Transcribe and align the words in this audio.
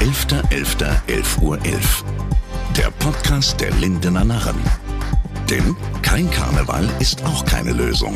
11.11.11 0.00 1.42
Uhr. 1.42 1.58
11. 1.62 2.04
Der 2.74 2.90
Podcast 3.00 3.60
der 3.60 3.70
Lindener 3.72 4.24
Narren. 4.24 4.56
Denn 5.50 5.76
kein 6.00 6.30
Karneval 6.30 6.88
ist 7.00 7.22
auch 7.26 7.44
keine 7.44 7.72
Lösung. 7.72 8.14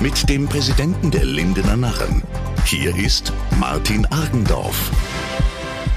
Mit 0.00 0.30
dem 0.30 0.48
Präsidenten 0.48 1.10
der 1.10 1.26
Lindener 1.26 1.76
Narren. 1.76 2.22
Hier 2.64 2.96
ist 2.96 3.34
Martin 3.60 4.06
Argendorf. 4.06 4.90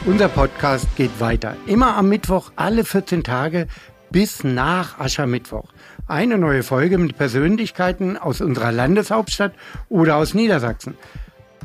Unser 0.05 0.27
Podcast 0.27 0.93
geht 0.97 1.21
weiter. 1.21 1.55
Immer 1.67 1.95
am 1.95 2.09
Mittwoch, 2.09 2.51
alle 2.57 2.83
14 2.83 3.23
Tage 3.23 3.67
bis 4.11 4.43
nach 4.43 4.99
Aschermittwoch. 4.99 5.71
Eine 6.05 6.37
neue 6.37 6.63
Folge 6.63 6.97
mit 6.97 7.17
Persönlichkeiten 7.17 8.17
aus 8.17 8.41
unserer 8.41 8.73
Landeshauptstadt 8.73 9.53
oder 9.87 10.17
aus 10.17 10.33
Niedersachsen. 10.33 10.95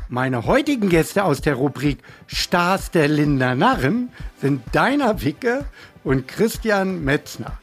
Meine 0.07 0.45
heutigen 0.45 0.89
Gäste 0.89 1.23
aus 1.23 1.41
der 1.41 1.55
Rubrik 1.55 1.97
Stars 2.27 2.91
der 2.91 3.07
Linder 3.07 3.55
Narren 3.55 4.09
sind 4.39 4.61
Deiner 4.71 5.23
Wicke 5.23 5.65
und 6.03 6.27
Christian 6.27 7.03
Metzner. 7.03 7.57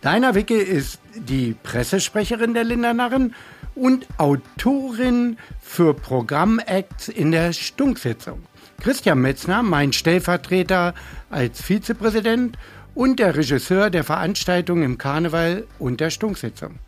Deiner 0.00 0.36
Wicke 0.36 0.54
ist 0.54 1.00
die 1.16 1.56
Pressesprecherin 1.60 2.54
der 2.54 2.62
Linder 2.62 2.94
Narren 2.94 3.34
und 3.74 4.06
Autorin 4.16 5.38
für 5.60 5.92
Programmacts 5.92 7.08
in 7.08 7.32
der 7.32 7.52
Stunksitzung. 7.52 8.44
Christian 8.80 9.20
Metzner, 9.20 9.64
mein 9.64 9.92
Stellvertreter 9.92 10.94
als 11.30 11.60
Vizepräsident 11.60 12.56
und 12.94 13.18
der 13.18 13.34
Regisseur 13.34 13.90
der 13.90 14.04
Veranstaltung 14.04 14.84
im 14.84 14.98
Karneval 14.98 15.66
und 15.80 15.98
der 15.98 16.10
Stunksitzung. 16.10 16.78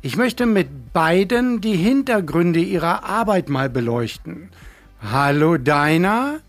Ich 0.00 0.16
möchte 0.16 0.46
mit 0.46 0.68
beiden 0.92 1.60
die 1.60 1.76
Hintergründe 1.76 2.60
ihrer 2.60 3.04
Arbeit 3.04 3.48
mal 3.48 3.70
beleuchten. 3.70 4.50
Hallo 5.00 5.56
Deiner. 5.56 6.40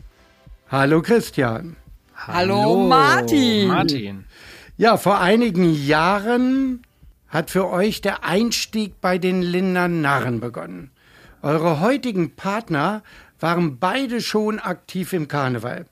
Hallo 0.70 1.02
Christian. 1.02 1.78
Hallo, 2.16 2.88
Martin. 2.88 3.68
Martin. 3.68 4.26
Ja, 4.78 4.98
vor 4.98 5.20
einigen 5.20 5.74
Jahren 5.74 6.84
hat 7.28 7.52
für 7.52 7.70
euch 7.70 8.02
der 8.02 8.24
Einstieg 8.24 9.00
bei 9.02 9.18
den 9.18 9.42
Linder 9.42 9.88
Narren 9.88 10.40
begonnen. 10.40 10.92
Eure 11.42 11.80
heutigen 11.80 12.36
Partner 12.36 13.04
waren 13.40 13.80
beide 13.80 14.22
schon 14.22 14.60
aktiv 14.60 15.14
im 15.14 15.28
Karneval. 15.28 15.86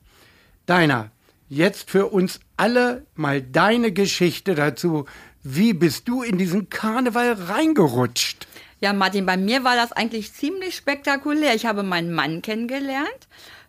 Deiner, 0.65 1.11
jetzt 1.49 1.89
für 1.89 2.07
uns 2.07 2.39
alle 2.57 3.05
mal 3.15 3.41
deine 3.41 3.91
Geschichte 3.91 4.55
dazu, 4.55 5.05
wie 5.43 5.73
bist 5.73 6.07
du 6.07 6.21
in 6.21 6.37
diesen 6.37 6.69
Karneval 6.69 7.33
reingerutscht? 7.33 8.47
Ja, 8.79 8.93
Martin, 8.93 9.25
bei 9.25 9.37
mir 9.37 9.63
war 9.63 9.75
das 9.75 9.91
eigentlich 9.91 10.33
ziemlich 10.33 10.75
spektakulär. 10.75 11.55
Ich 11.55 11.65
habe 11.65 11.81
meinen 11.83 12.11
Mann 12.11 12.41
kennengelernt. 12.41 13.27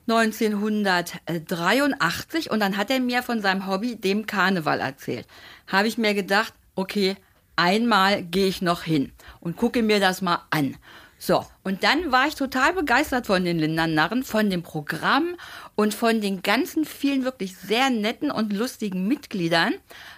1983 0.09 2.51
und 2.51 2.61
dann 2.61 2.77
hat 2.77 2.91
er 2.91 3.01
mir 3.01 3.23
von 3.23 3.41
seinem 3.41 3.67
Hobby, 3.67 3.97
dem 3.97 4.27
Karneval, 4.27 4.81
erzählt. 4.81 5.27
Habe 5.67 5.89
ich 5.89 5.97
mir 5.97 6.13
gedacht, 6.15 6.53
okay, 6.75 7.17
einmal 7.57 8.23
gehe 8.23 8.49
ich 8.49 8.61
noch 8.63 8.83
hin 8.83 9.13
und 9.41 9.57
gucke 9.57 9.83
mir 9.83 10.01
das 10.01 10.23
mal 10.23 10.41
an. 10.51 10.77
So, 11.25 11.47
und 11.63 11.85
dann 11.85 12.11
war 12.11 12.27
ich 12.27 12.35
total 12.35 12.73
begeistert 12.73 13.29
von 13.29 13.45
den 13.45 13.57
Lindernarren, 13.57 14.25
von 14.25 14.51
dem 14.51 14.65
Programm 14.65 15.37
und 15.77 15.95
von 15.95 16.21
den 16.21 16.43
ganzen 16.43 16.85
vielen 16.85 17.23
wirklich 17.23 17.57
sehr 17.57 17.91
netten 17.91 18.33
und 18.33 18.53
lustigen 18.53 19.07
Mitgliedern, 19.07 19.73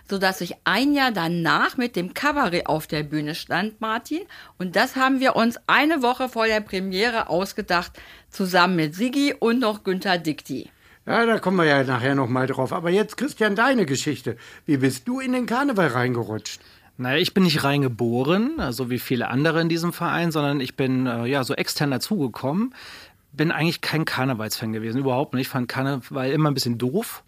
so 0.08 0.16
dass 0.16 0.40
ich 0.40 0.54
ein 0.64 0.94
Jahr 0.94 1.12
danach 1.12 1.76
mit 1.76 1.94
dem 1.94 2.14
Kabarett 2.14 2.68
auf 2.68 2.86
der 2.86 3.02
Bühne 3.02 3.34
stand, 3.34 3.82
Martin. 3.82 4.22
Und 4.56 4.76
das 4.76 4.96
haben 4.96 5.20
wir 5.20 5.36
uns 5.36 5.58
eine 5.66 6.00
Woche 6.00 6.30
vor 6.30 6.46
der 6.46 6.62
Premiere 6.62 7.28
ausgedacht, 7.28 7.92
zusammen 8.30 8.76
mit 8.76 8.94
Sigi 8.94 9.34
und 9.38 9.58
noch 9.58 9.84
Günther 9.84 10.16
Dikti. 10.16 10.70
Ja, 11.04 11.26
da 11.26 11.38
kommen 11.38 11.58
wir 11.58 11.66
ja 11.66 11.84
nachher 11.84 12.14
nochmal 12.14 12.46
drauf. 12.46 12.72
Aber 12.72 12.88
jetzt, 12.88 13.18
Christian, 13.18 13.56
deine 13.56 13.84
Geschichte. 13.84 14.38
Wie 14.64 14.78
bist 14.78 15.06
du 15.06 15.20
in 15.20 15.34
den 15.34 15.44
Karneval 15.44 15.88
reingerutscht? 15.88 16.62
Naja, 16.96 17.18
ich 17.18 17.34
bin 17.34 17.42
nicht 17.42 17.64
reingeboren, 17.64 18.60
so 18.70 18.88
wie 18.88 19.00
viele 19.00 19.28
andere 19.28 19.60
in 19.60 19.68
diesem 19.68 19.92
Verein, 19.92 20.30
sondern 20.30 20.60
ich 20.60 20.76
bin 20.76 21.06
äh, 21.06 21.26
ja 21.26 21.42
so 21.42 21.54
extern 21.54 21.90
dazugekommen. 21.90 22.74
Bin 23.32 23.50
eigentlich 23.50 23.80
kein 23.80 24.04
Karnevalsfan 24.04 24.72
gewesen, 24.72 24.98
überhaupt 24.98 25.34
nicht. 25.34 25.46
Ich 25.46 25.48
fand 25.48 25.68
Karneval 25.68 26.30
immer 26.30 26.50
ein 26.50 26.54
bisschen 26.54 26.78
doof. 26.78 27.24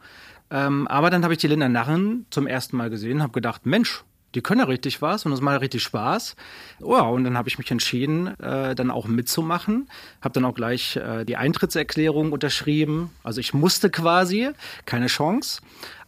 Ähm, 0.50 0.86
aber 0.86 1.10
dann 1.10 1.24
habe 1.24 1.34
ich 1.34 1.40
die 1.40 1.48
Linda 1.48 1.68
Narren 1.68 2.26
zum 2.30 2.46
ersten 2.46 2.76
Mal 2.76 2.90
gesehen, 2.90 3.22
habe 3.22 3.32
gedacht, 3.32 3.66
Mensch, 3.66 4.04
die 4.36 4.42
können 4.42 4.60
ja 4.60 4.66
richtig 4.66 5.00
was 5.00 5.24
und 5.24 5.32
es 5.32 5.40
macht 5.40 5.62
richtig 5.62 5.82
Spaß. 5.82 6.36
Oh, 6.82 6.94
und 6.94 7.24
dann 7.24 7.38
habe 7.38 7.48
ich 7.48 7.58
mich 7.58 7.70
entschieden, 7.70 8.38
äh, 8.38 8.74
dann 8.74 8.90
auch 8.90 9.06
mitzumachen. 9.06 9.88
Habe 10.20 10.34
dann 10.34 10.44
auch 10.44 10.54
gleich 10.54 10.96
äh, 10.96 11.24
die 11.24 11.36
Eintrittserklärung 11.36 12.32
unterschrieben. 12.32 13.10
Also 13.24 13.40
ich 13.40 13.54
musste 13.54 13.88
quasi, 13.88 14.50
keine 14.84 15.06
Chance. 15.06 15.62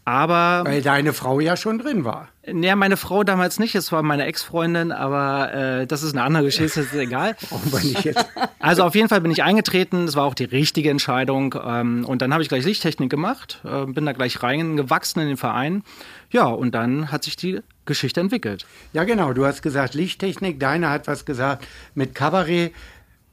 Aber. 0.08 0.64
Weil 0.64 0.80
deine 0.80 1.12
Frau 1.12 1.38
ja 1.38 1.54
schon 1.54 1.78
drin 1.78 2.02
war. 2.02 2.28
Ja, 2.46 2.76
meine 2.76 2.96
Frau 2.96 3.24
damals 3.24 3.58
nicht, 3.58 3.74
es 3.74 3.92
war 3.92 4.02
meine 4.02 4.24
Ex-Freundin, 4.24 4.90
aber 4.90 5.52
äh, 5.52 5.86
das 5.86 6.02
ist 6.02 6.14
eine 6.14 6.22
andere 6.22 6.44
Geschichte, 6.44 6.80
das 6.80 6.94
ist 6.94 6.98
egal. 6.98 7.36
Also 8.58 8.84
auf 8.84 8.94
jeden 8.94 9.08
Fall 9.08 9.20
bin 9.20 9.30
ich 9.30 9.42
eingetreten, 9.42 10.06
das 10.06 10.16
war 10.16 10.24
auch 10.24 10.34
die 10.34 10.44
richtige 10.44 10.90
Entscheidung. 10.90 11.54
Ähm, 11.62 12.06
und 12.06 12.22
dann 12.22 12.32
habe 12.32 12.42
ich 12.42 12.48
gleich 12.48 12.64
Lichttechnik 12.64 13.10
gemacht, 13.10 13.60
äh, 13.64 13.84
bin 13.84 14.06
da 14.06 14.12
gleich 14.12 14.42
reingewachsen 14.42 15.20
in 15.20 15.28
den 15.28 15.36
Verein. 15.36 15.82
Ja, 16.30 16.46
und 16.46 16.74
dann 16.74 17.12
hat 17.12 17.24
sich 17.24 17.36
die 17.36 17.60
Geschichte 17.84 18.20
entwickelt. 18.20 18.66
Ja, 18.94 19.04
genau, 19.04 19.34
du 19.34 19.44
hast 19.44 19.62
gesagt 19.62 19.94
Lichttechnik, 19.94 20.58
deine 20.58 20.88
hat 20.88 21.06
was 21.06 21.26
gesagt 21.26 21.66
mit 21.94 22.14
Kabarett. 22.14 22.72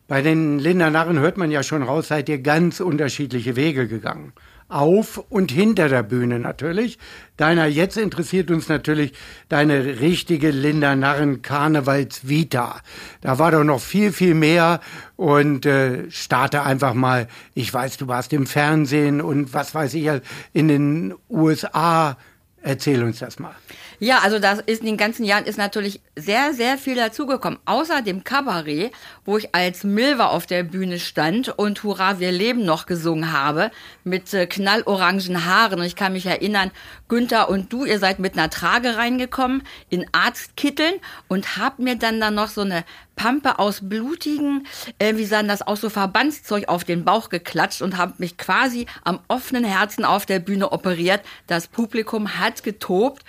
Bei 0.08 0.22
den 0.22 0.60
Lindernarren 0.60 1.20
hört 1.20 1.38
man 1.38 1.52
ja 1.52 1.64
schon 1.64 1.84
raus, 1.84 2.10
seid 2.10 2.28
ihr 2.28 2.40
ganz 2.40 2.82
unterschiedliche 2.82 3.56
Wege 3.56 3.88
gegangen 3.88 4.34
auf 4.68 5.24
und 5.30 5.52
hinter 5.52 5.90
der 5.90 6.04
Bühne 6.04 6.40
natürlich. 6.40 6.98
Deiner, 7.38 7.66
jetzt 7.66 7.98
interessiert 7.98 8.50
uns 8.50 8.68
natürlich 8.68 9.14
deine 9.50 10.00
richtige 10.00 10.52
Linda 10.52 10.96
Narren 10.96 11.42
Karnevals 11.42 12.28
Vita. 12.28 12.82
Da 13.22 13.38
war 13.38 13.52
doch 13.52 13.64
noch 13.64 13.82
viel, 13.82 14.12
viel 14.12 14.34
mehr 14.34 14.80
und 15.16 15.66
äh, 15.66 16.10
starte 16.10 16.64
einfach 16.64 16.94
mal, 16.94 17.28
ich 17.54 17.74
weiß, 17.74 17.98
du 17.98 18.08
warst 18.08 18.34
im 18.34 18.48
Fernsehen 18.48 19.22
und 19.22 19.54
was 19.54 19.76
weiß 19.76 19.94
ich, 19.94 20.10
in 20.54 20.68
den 20.68 21.14
USA. 21.30 22.18
Erzähl 22.62 23.04
uns 23.04 23.20
das 23.20 23.38
mal. 23.38 23.56
Ja, 24.00 24.20
also 24.20 24.40
das 24.40 24.60
ist 24.60 24.82
in 24.82 24.88
den 24.88 24.98
ganzen 24.98 25.24
Jahren 25.24 25.46
ist 25.46 25.58
natürlich 25.58 26.02
sehr, 26.16 26.54
sehr 26.54 26.78
viel 26.78 26.96
dazugekommen. 26.96 27.60
Außer 27.66 28.02
dem 28.02 28.24
Kabarett, 28.24 28.92
wo 29.26 29.38
ich 29.38 29.54
als 29.56 29.84
Milva 29.84 30.28
auf 30.28 30.46
der 30.46 30.64
Bühne 30.64 31.00
stand 31.00 31.50
und 31.58 31.84
Hurra, 31.84 32.20
wir 32.20 32.32
leben 32.32 32.66
noch 32.66 32.86
gesungen 32.86 33.32
habe, 33.32 33.72
mit 34.04 34.34
äh, 34.34 34.48
knallorangen 34.48 35.46
Haaren. 35.46 35.80
Und 35.80 35.86
ich 35.86 35.96
kann 35.96 36.14
mich 36.14 36.26
erinnern, 36.26 36.72
Günther 37.08 37.50
und 37.50 37.72
du, 37.72 37.86
ihr 37.86 38.00
seid 38.00 38.20
mit 38.20 38.38
einer 38.38 38.50
Trage 38.50 38.98
reingekommen, 38.98 39.64
in 39.90 40.06
Arztkitteln 40.12 40.96
und 41.28 41.58
habt 41.58 41.80
mir 41.80 41.96
dann 41.96 42.20
da 42.20 42.32
noch 42.32 42.50
so 42.50 42.62
eine 42.62 42.84
Pampe 43.16 43.60
aus 43.60 43.88
blutigen, 43.88 44.68
äh, 45.00 45.16
wie 45.16 45.26
sagen 45.26 45.48
das, 45.48 45.66
auch 45.66 45.78
so 45.78 45.90
Verbandszeug 45.90 46.68
auf 46.68 46.84
den 46.84 47.06
Bauch 47.06 47.30
geklatscht 47.30 47.82
und 47.82 47.98
habt 47.98 48.20
mich 48.20 48.38
quasi 48.38 48.88
am 49.04 49.20
offenen 49.28 49.64
Herzen 49.64 50.06
auf 50.06 50.26
der 50.26 50.40
Bühne 50.40 50.72
operiert. 50.72 51.22
Das 51.48 51.68
Publikum 51.68 52.40
hat 52.40 52.64
getobt. 52.64 53.24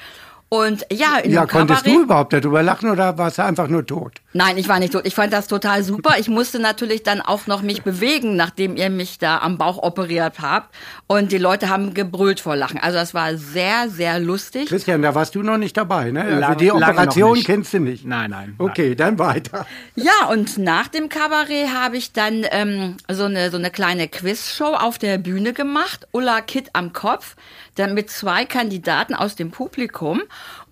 Und 0.48 0.86
ja, 0.92 1.18
in 1.18 1.32
Ja, 1.32 1.44
konntest 1.44 1.82
Kabarett, 1.82 2.00
du 2.00 2.02
überhaupt 2.04 2.32
darüber 2.32 2.62
lachen 2.62 2.88
oder 2.88 3.18
warst 3.18 3.38
du 3.38 3.44
einfach 3.44 3.66
nur 3.66 3.84
tot? 3.84 4.20
Nein, 4.32 4.58
ich 4.58 4.68
war 4.68 4.78
nicht 4.78 4.92
tot. 4.92 5.04
Ich 5.04 5.14
fand 5.14 5.32
das 5.32 5.48
total 5.48 5.82
super. 5.82 6.18
Ich 6.18 6.28
musste 6.28 6.60
natürlich 6.60 7.02
dann 7.02 7.20
auch 7.20 7.48
noch 7.48 7.62
mich 7.62 7.82
bewegen, 7.82 8.36
nachdem 8.36 8.76
ihr 8.76 8.88
mich 8.88 9.18
da 9.18 9.38
am 9.38 9.58
Bauch 9.58 9.82
operiert 9.82 10.34
habt. 10.40 10.72
Und 11.08 11.32
die 11.32 11.38
Leute 11.38 11.68
haben 11.68 11.94
gebrüllt 11.94 12.38
vor 12.38 12.54
Lachen. 12.54 12.78
Also 12.78 12.96
das 12.96 13.12
war 13.12 13.36
sehr, 13.36 13.88
sehr 13.88 14.20
lustig. 14.20 14.68
Christian, 14.68 15.02
da 15.02 15.16
warst 15.16 15.34
du 15.34 15.42
noch 15.42 15.58
nicht 15.58 15.76
dabei, 15.76 16.12
ne? 16.12 16.22
Also 16.22 16.58
die 16.58 16.70
Operation 16.70 17.42
kennst 17.42 17.72
du 17.74 17.80
nicht. 17.80 18.04
Nein, 18.04 18.30
nein. 18.30 18.54
Okay, 18.58 18.88
nein. 18.90 18.96
dann 18.98 19.18
weiter. 19.18 19.66
Ja, 19.96 20.28
und 20.30 20.58
nach 20.58 20.86
dem 20.86 21.08
Kabarett 21.08 21.74
habe 21.74 21.96
ich 21.96 22.12
dann 22.12 22.46
ähm, 22.52 22.98
so, 23.10 23.24
eine, 23.24 23.50
so 23.50 23.56
eine 23.56 23.70
kleine 23.72 24.06
Quizshow 24.06 24.74
auf 24.74 24.98
der 24.98 25.18
Bühne 25.18 25.54
gemacht. 25.54 26.06
Ulla 26.12 26.40
Kitt 26.40 26.70
am 26.74 26.92
Kopf 26.92 27.34
dann 27.76 27.94
mit 27.94 28.10
zwei 28.10 28.44
Kandidaten 28.44 29.14
aus 29.14 29.36
dem 29.36 29.50
Publikum. 29.50 30.22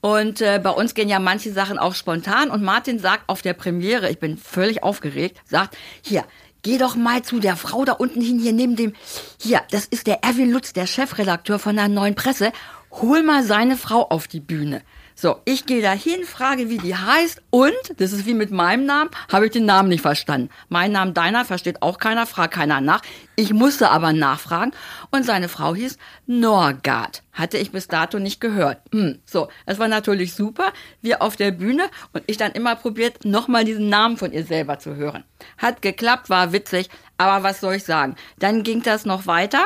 Und 0.01 0.41
äh, 0.41 0.61
bei 0.63 0.71
uns 0.71 0.95
gehen 0.95 1.09
ja 1.09 1.19
manche 1.19 1.53
Sachen 1.53 1.79
auch 1.79 1.95
spontan. 1.95 2.51
Und 2.51 2.63
Martin 2.63 2.99
sagt 2.99 3.29
auf 3.29 3.43
der 3.43 3.55
Premiere, 3.55 4.11
ich 4.11 4.19
bin 4.19 4.37
völlig 4.37 4.83
aufgeregt, 4.83 5.41
sagt, 5.47 5.77
hier, 6.03 6.25
geh 6.63 6.79
doch 6.79 6.97
mal 6.97 7.23
zu 7.23 7.39
der 7.39 7.57
Frau 7.57 7.85
da 7.85 7.93
unten 7.93 8.21
hin, 8.21 8.41
hier 8.41 8.53
neben 8.53 8.75
dem, 8.75 8.95
hier, 9.41 9.63
das 9.71 9.85
ist 9.85 10.07
der 10.07 10.25
Erwin 10.25 10.51
Lutz, 10.51 10.73
der 10.73 10.87
Chefredakteur 10.87 11.59
von 11.59 11.77
der 11.77 11.89
Neuen 11.89 12.17
Presse. 12.17 12.53
Hol 12.91 13.23
mal 13.23 13.43
seine 13.45 13.77
Frau 13.77 14.03
auf 14.09 14.27
die 14.27 14.41
Bühne. 14.41 14.83
So, 15.17 15.41
ich 15.45 15.65
gehe 15.65 15.81
dahin, 15.81 16.25
frage, 16.25 16.69
wie 16.71 16.79
die 16.79 16.97
heißt 16.97 17.41
und, 17.51 17.73
das 17.99 18.13
ist 18.13 18.27
wie 18.27 18.35
mit 18.35 18.51
meinem 18.51 18.85
Namen, 18.85 19.11
habe 19.31 19.47
ich 19.47 19.53
den 19.53 19.65
Namen 19.65 19.89
nicht 19.89 20.01
verstanden. 20.01 20.51
Mein 20.69 20.91
Name, 20.91 21.13
deiner, 21.13 21.45
versteht 21.45 21.83
auch 21.83 21.99
keiner, 21.99 22.27
fragt 22.27 22.55
keiner 22.55 22.81
nach. 22.81 23.01
Ich 23.37 23.53
musste 23.53 23.91
aber 23.91 24.13
nachfragen 24.13 24.73
und 25.13 25.25
seine 25.25 25.49
Frau 25.49 25.73
hieß 25.77 25.99
Norgard. 26.27 27.23
Hatte 27.33 27.59
ich 27.59 27.71
bis 27.71 27.87
dato 27.87 28.19
nicht 28.19 28.41
gehört. 28.41 28.79
Hm, 28.91 29.21
so, 29.25 29.49
es 29.67 29.79
war 29.79 29.87
natürlich 29.87 30.35
super, 30.35 30.73
wir 31.01 31.23
auf 31.23 31.37
der 31.37 31.53
Bühne 31.53 31.85
und 32.13 32.25
ich 32.27 32.37
dann 32.37 32.51
immer 32.51 32.75
probiert, 32.75 33.25
nochmal 33.25 33.65
diesen 33.65 33.89
Namen 33.89 34.17
von 34.17 34.33
ihr 34.33 34.45
selber 34.45 34.81
zu 34.81 34.97
hören. 34.97 35.23
Hat 35.59 35.81
geklappt, 35.81 36.29
war 36.29 36.53
witzig, 36.53 36.89
aber 37.19 37.45
was 37.45 37.61
soll 37.61 37.75
ich 37.75 37.85
sagen? 37.85 38.17
Dann 38.41 38.65
ging 38.65 38.83
das 38.83 39.05
noch 39.05 39.27
weiter 39.29 39.65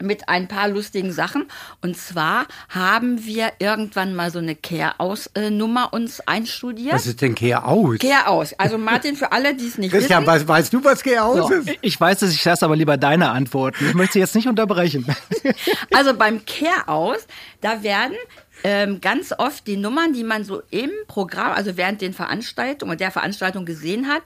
mit 0.00 0.28
ein 0.28 0.48
paar 0.48 0.68
lustigen 0.68 1.12
Sachen. 1.12 1.46
Und 1.82 1.96
zwar 1.96 2.46
haben 2.68 3.24
wir 3.24 3.52
irgendwann 3.58 4.14
mal 4.14 4.30
so 4.30 4.38
eine 4.38 4.54
Care-Aus-Nummer 4.54 5.92
uns 5.92 6.20
einstudiert. 6.20 6.94
Was 6.94 7.06
ist 7.06 7.20
denn 7.22 7.34
Kehr 7.34 7.66
aus? 7.66 7.98
Care-Aus. 7.98 8.54
Also 8.58 8.78
Martin, 8.78 9.16
für 9.16 9.32
alle, 9.32 9.54
die 9.54 9.66
es 9.66 9.78
nicht 9.78 9.90
Christian, 9.92 10.22
wissen. 10.22 10.32
weißt, 10.32 10.48
weißt 10.48 10.72
du, 10.72 10.84
was 10.84 11.02
Kehr 11.02 11.24
aus 11.24 11.48
So. 11.48 11.54
ist? 11.54 11.70
Ich 11.80 12.00
weiß 12.00 12.22
es, 12.22 12.34
ich 12.34 12.44
lasse 12.44 12.64
aber 12.64 12.76
lieber 12.76 12.96
deine 12.96 13.30
Antworten. 13.30 13.86
Ich 13.88 13.94
möchte 13.94 14.14
sie 14.14 14.18
jetzt 14.20 14.34
nicht 14.34 14.48
unterbrechen. 14.48 15.06
Also 15.94 16.14
beim 16.14 16.44
Care-Aus, 16.44 17.26
da 17.60 17.82
werden 17.82 18.16
ähm, 18.64 19.00
ganz 19.00 19.32
oft 19.36 19.66
die 19.66 19.76
Nummern, 19.76 20.12
die 20.12 20.24
man 20.24 20.44
so 20.44 20.62
im 20.70 20.90
Programm, 21.08 21.52
also 21.52 21.76
während 21.76 22.00
den 22.00 22.12
Veranstaltungen 22.12 22.92
und 22.92 23.00
der 23.00 23.10
Veranstaltung 23.10 23.64
gesehen 23.64 24.08
hat, 24.08 24.22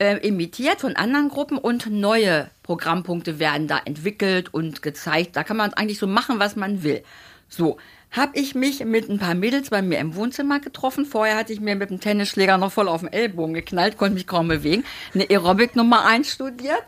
äh, 0.00 0.16
imitiert 0.26 0.80
von 0.80 0.96
anderen 0.96 1.28
Gruppen 1.28 1.58
und 1.58 1.86
neue 1.90 2.50
Programmpunkte 2.62 3.38
werden 3.38 3.68
da 3.68 3.78
entwickelt 3.84 4.52
und 4.52 4.82
gezeigt. 4.82 5.36
Da 5.36 5.44
kann 5.44 5.56
man 5.56 5.74
eigentlich 5.74 5.98
so 5.98 6.06
machen, 6.06 6.38
was 6.38 6.56
man 6.56 6.82
will. 6.82 7.02
So. 7.48 7.76
Habe 8.10 8.32
ich 8.40 8.56
mich 8.56 8.84
mit 8.84 9.08
ein 9.08 9.20
paar 9.20 9.36
Mädels 9.36 9.70
bei 9.70 9.82
mir 9.82 10.00
im 10.00 10.16
Wohnzimmer 10.16 10.58
getroffen. 10.58 11.06
Vorher 11.06 11.36
hatte 11.36 11.52
ich 11.52 11.60
mir 11.60 11.76
mit 11.76 11.90
dem 11.90 12.00
Tennisschläger 12.00 12.58
noch 12.58 12.72
voll 12.72 12.88
auf 12.88 13.02
den 13.02 13.12
Ellbogen 13.12 13.54
geknallt, 13.54 13.98
konnte 13.98 14.14
mich 14.14 14.26
kaum 14.26 14.48
bewegen. 14.48 14.82
Eine 15.14 15.30
Aerobic-Nummer 15.30 16.04
einstudiert. 16.04 16.82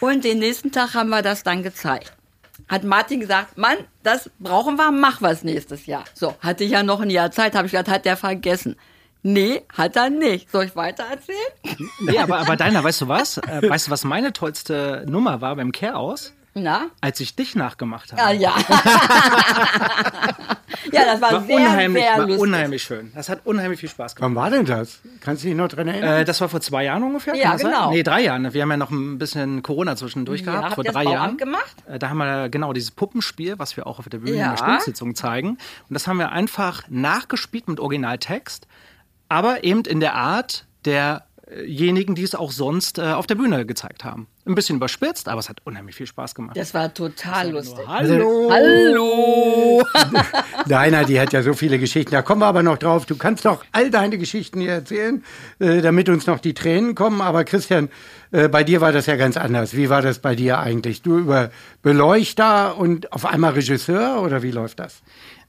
Und 0.00 0.24
den 0.24 0.38
nächsten 0.38 0.72
Tag 0.72 0.92
haben 0.92 1.08
wir 1.08 1.22
das 1.22 1.42
dann 1.44 1.62
gezeigt 1.62 2.12
hat 2.68 2.84
Martin 2.84 3.20
gesagt, 3.20 3.58
Mann, 3.58 3.76
das 4.02 4.30
brauchen 4.38 4.76
wir, 4.76 4.90
mach 4.90 5.22
was 5.22 5.44
nächstes 5.44 5.86
Jahr. 5.86 6.04
So, 6.14 6.34
hatte 6.40 6.64
ich 6.64 6.72
ja 6.72 6.82
noch 6.82 7.00
ein 7.00 7.10
Jahr 7.10 7.30
Zeit, 7.30 7.54
habe 7.54 7.66
ich 7.66 7.72
gesagt, 7.72 7.88
hat 7.88 8.04
der 8.04 8.16
vergessen. 8.16 8.76
Nee, 9.28 9.62
hat 9.76 9.96
er 9.96 10.08
nicht. 10.08 10.52
Soll 10.52 10.66
ich 10.66 10.76
weiter 10.76 11.02
erzählen? 11.10 11.88
Nee, 12.00 12.18
aber, 12.18 12.38
aber 12.38 12.54
Deiner, 12.56 12.84
weißt 12.84 13.00
du 13.00 13.08
was? 13.08 13.38
Äh, 13.38 13.68
weißt 13.68 13.88
du, 13.88 13.90
was 13.90 14.04
meine 14.04 14.32
tollste 14.32 15.04
Nummer 15.08 15.40
war 15.40 15.56
beim 15.56 15.72
Care-Aus? 15.72 16.32
Na? 16.54 16.86
Als 17.00 17.18
ich 17.20 17.34
dich 17.34 17.54
nachgemacht 17.56 18.12
habe. 18.12 18.22
Ah, 18.22 18.30
ja. 18.32 18.54
ja, 20.92 21.04
das 21.04 21.20
war, 21.20 21.32
War 21.32 21.42
sehr, 21.44 21.56
unheimlich, 21.56 22.02
sehr 22.04 22.12
war 22.18 22.26
lustig. 22.26 22.40
unheimlich 22.42 22.82
schön. 22.82 23.12
Das 23.14 23.28
hat 23.28 23.40
unheimlich 23.44 23.80
viel 23.80 23.88
Spaß 23.88 24.14
gemacht. 24.16 24.28
Wann 24.30 24.34
war 24.36 24.48
denn 24.50 24.64
das? 24.64 25.00
Kannst 25.20 25.42
du 25.44 25.48
dich 25.48 25.56
noch 25.56 25.68
dran 25.68 25.88
erinnern? 25.88 26.20
Äh, 26.20 26.24
das 26.24 26.40
war 26.40 26.48
vor 26.48 26.60
zwei 26.60 26.84
Jahren 26.84 27.02
ungefähr? 27.02 27.34
Ja, 27.34 27.56
genau. 27.56 27.86
Sein? 27.86 27.90
Nee, 27.90 28.02
drei 28.02 28.22
Jahren. 28.22 28.54
Wir 28.54 28.62
haben 28.62 28.70
ja 28.70 28.76
noch 28.76 28.90
ein 28.90 29.18
bisschen 29.18 29.62
Corona 29.62 29.96
zwischendurch 29.96 30.40
Ja, 30.42 30.46
gehabt, 30.46 30.64
habt 30.64 30.74
vor 30.76 30.84
drei 30.84 31.04
Jahren. 31.04 31.36
gemacht? 31.36 31.76
Äh, 31.88 31.98
Da 31.98 32.08
haben 32.08 32.18
wir 32.18 32.48
genau 32.48 32.72
dieses 32.72 32.90
Puppenspiel, 32.90 33.58
was 33.58 33.76
wir 33.76 33.86
auch 33.86 33.98
auf 33.98 34.08
der 34.08 34.18
Bühne 34.18 34.30
in 34.32 34.38
Ja. 34.38 34.50
der 34.50 34.56
Stundensitzung 34.58 35.14
zeigen. 35.14 35.50
Und 35.50 35.58
das 35.90 36.06
haben 36.06 36.18
wir 36.18 36.32
einfach 36.32 36.84
nachgespielt 36.88 37.68
mit 37.68 37.80
Originaltext, 37.80 38.66
aber 39.28 39.64
eben 39.64 39.82
in 39.84 40.00
der 40.00 40.14
Art 40.14 40.66
derjenigen, 40.84 42.14
die 42.14 42.22
es 42.22 42.34
auch 42.34 42.52
sonst 42.52 42.98
äh, 42.98 43.02
auf 43.02 43.26
der 43.26 43.34
Bühne 43.34 43.66
gezeigt 43.66 44.04
haben. 44.04 44.28
Ein 44.46 44.54
bisschen 44.54 44.76
überspitzt, 44.76 45.28
aber 45.28 45.40
es 45.40 45.48
hat 45.48 45.58
unheimlich 45.64 45.96
viel 45.96 46.06
Spaß 46.06 46.36
gemacht. 46.36 46.56
Das 46.56 46.72
war 46.72 46.94
total 46.94 47.50
lustig. 47.50 47.84
Hallo! 47.88 48.48
Hallo! 48.48 49.82
Deiner, 50.68 51.04
die 51.04 51.18
hat 51.18 51.32
ja 51.32 51.42
so 51.42 51.52
viele 51.52 51.80
Geschichten. 51.80 52.12
Da 52.12 52.22
kommen 52.22 52.42
wir 52.42 52.46
aber 52.46 52.62
noch 52.62 52.78
drauf. 52.78 53.06
Du 53.06 53.16
kannst 53.16 53.44
doch 53.44 53.64
all 53.72 53.90
deine 53.90 54.18
Geschichten 54.18 54.60
hier 54.60 54.72
erzählen, 54.72 55.24
äh, 55.58 55.80
damit 55.80 56.08
uns 56.08 56.26
noch 56.28 56.38
die 56.38 56.54
Tränen 56.54 56.94
kommen. 56.94 57.20
Aber 57.20 57.42
Christian, 57.42 57.88
äh, 58.30 58.48
bei 58.48 58.62
dir 58.62 58.80
war 58.80 58.92
das 58.92 59.06
ja 59.06 59.16
ganz 59.16 59.36
anders. 59.36 59.76
Wie 59.76 59.90
war 59.90 60.00
das 60.00 60.20
bei 60.20 60.36
dir 60.36 60.60
eigentlich? 60.60 61.02
Du 61.02 61.18
über 61.18 61.50
Beleuchter 61.82 62.78
und 62.78 63.12
auf 63.12 63.26
einmal 63.26 63.54
Regisseur 63.54 64.22
oder 64.22 64.44
wie 64.44 64.52
läuft 64.52 64.78
das? 64.78 65.02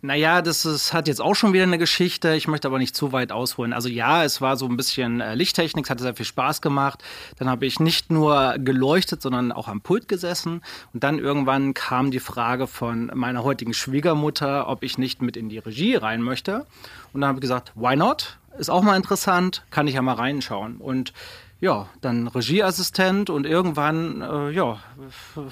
Naja, 0.08 0.42
das 0.42 0.64
ist, 0.64 0.94
hat 0.94 1.10
jetzt 1.10 1.20
auch 1.20 1.36
schon 1.36 1.52
wieder 1.52 1.64
eine 1.64 1.78
Geschichte. 1.78 2.34
Ich 2.34 2.48
möchte 2.48 2.70
aber 2.70 2.80
nicht 2.80 2.96
zu 2.96 3.12
weit 3.12 3.34
ausholen. 3.34 3.74
Also 3.74 3.90
ja, 3.90 4.24
es 4.24 4.40
war 4.40 4.56
so 4.56 4.66
ein 4.66 4.78
bisschen 4.78 5.20
äh, 5.20 5.36
Lichttechnik, 5.36 5.84
es 5.84 5.90
hat 5.90 6.00
sehr 6.00 6.16
viel 6.16 6.26
Spaß 6.26 6.62
gemacht. 6.62 7.04
Dann 7.40 7.50
habe 7.50 7.66
ich 7.66 7.82
nicht 7.82 8.10
nur 8.10 8.56
geleuchtet, 8.58 9.22
sondern 9.22 9.52
auch 9.52 9.68
am 9.68 9.82
Pult 9.82 10.08
gesessen. 10.08 10.62
Und 10.94 11.04
dann 11.04 11.20
irgendwann 11.20 11.74
kam 11.74 12.10
die 12.10 12.22
Frage 12.22 12.68
von 12.68 13.12
meiner 13.14 13.44
heutigen 13.44 13.74
Schwiegermutter, 13.74 14.70
ob 14.70 14.82
ich 14.82 14.98
nicht 14.98 15.22
mit 15.22 15.36
in 15.36 15.50
die 15.50 15.58
Regie 15.58 15.96
rein 15.96 16.22
möchte. 16.22 16.66
Und 17.12 17.20
dann 17.20 17.28
habe 17.28 17.40
ich 17.40 17.42
gesagt, 17.42 17.74
why 17.76 17.98
not? 17.98 18.38
Ist 18.58 18.70
auch 18.70 18.84
mal 18.84 18.96
interessant, 18.96 19.66
kann 19.72 19.90
ich 19.90 19.96
ja 19.96 20.02
mal 20.02 20.14
reinschauen. 20.14 20.78
Und 20.78 21.12
ja, 21.60 21.88
dann 22.02 22.28
Regieassistent 22.28 23.32
und 23.32 23.48
irgendwann, 23.48 24.22
äh, 24.22 24.52
ja, 24.52 24.78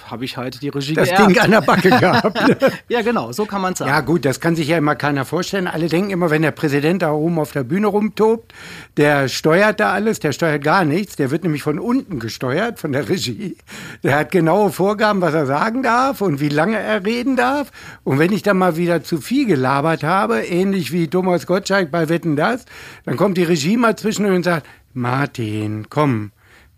habe 0.08 0.24
ich 0.24 0.38
halt 0.38 0.62
die 0.62 0.70
Regie 0.70 0.94
Das 0.94 1.10
geerbt. 1.10 1.30
Ding 1.30 1.40
an 1.40 1.50
der 1.50 1.62
Backe 1.62 1.90
gehabt. 1.90 2.40
Ja, 2.88 3.02
genau, 3.02 3.32
so 3.32 3.46
kann 3.46 3.62
man 3.62 3.74
sagen. 3.74 3.90
Ja 3.90 4.02
gut, 4.02 4.26
das 4.26 4.40
kann 4.40 4.56
sich 4.56 4.68
ja 4.68 4.78
immer 4.78 4.96
keiner 4.96 5.26
vorstellen. 5.26 5.68
Alle 5.68 5.88
denken 5.88 6.12
immer, 6.12 6.30
wenn 6.30 6.44
der 6.44 6.52
Präsident 6.52 7.02
da 7.02 7.12
oben 7.12 7.40
auf 7.40 7.52
der 7.52 7.64
Bühne 7.64 7.88
rumtobt, 7.88 8.54
der 8.98 9.28
steuert 9.28 9.80
da 9.80 9.94
alles, 9.94 10.20
der 10.20 10.32
steuert 10.32 10.64
gar 10.64 10.86
nichts. 10.86 11.16
Der 11.16 11.32
wird 11.32 11.44
nämlich 11.44 11.64
von 11.64 11.80
unten 11.80 12.20
gesteuert, 12.20 12.80
von 12.80 12.92
der 12.92 13.10
Regie. 13.10 13.58
Der 14.04 14.16
hat 14.16 14.32
genaue 14.32 14.72
Vorgaben, 14.72 15.22
was 15.22 15.34
er 15.34 15.48
sagen 15.48 15.82
darf 15.82 16.22
und 16.22 16.40
wie 16.40 16.50
lange 16.50 16.78
er 16.78 17.04
reden 17.06 17.36
darf. 17.36 17.72
Und 18.04 18.20
wenn 18.20 18.32
ich 18.32 18.44
dann 18.44 18.58
mal 18.58 18.78
wieder 18.78 19.04
zu 19.04 19.20
viel 19.20 19.48
gelabert 19.48 20.04
habe, 20.04 20.42
ähnlich 20.42 20.92
wie 20.92 21.08
Thomas 21.08 21.48
Gottschalk 21.48 21.90
bei 21.90 22.10
Wetten 22.10 22.36
das, 22.36 22.66
dann 23.06 23.18
kommt 23.18 23.38
die 23.38 23.44
Regie 23.44 23.78
mal 23.78 23.96
zwischen 23.96 24.26
und 24.26 24.44
sagt, 24.44 24.68
Martin, 24.96 25.88
komm, 25.90 26.32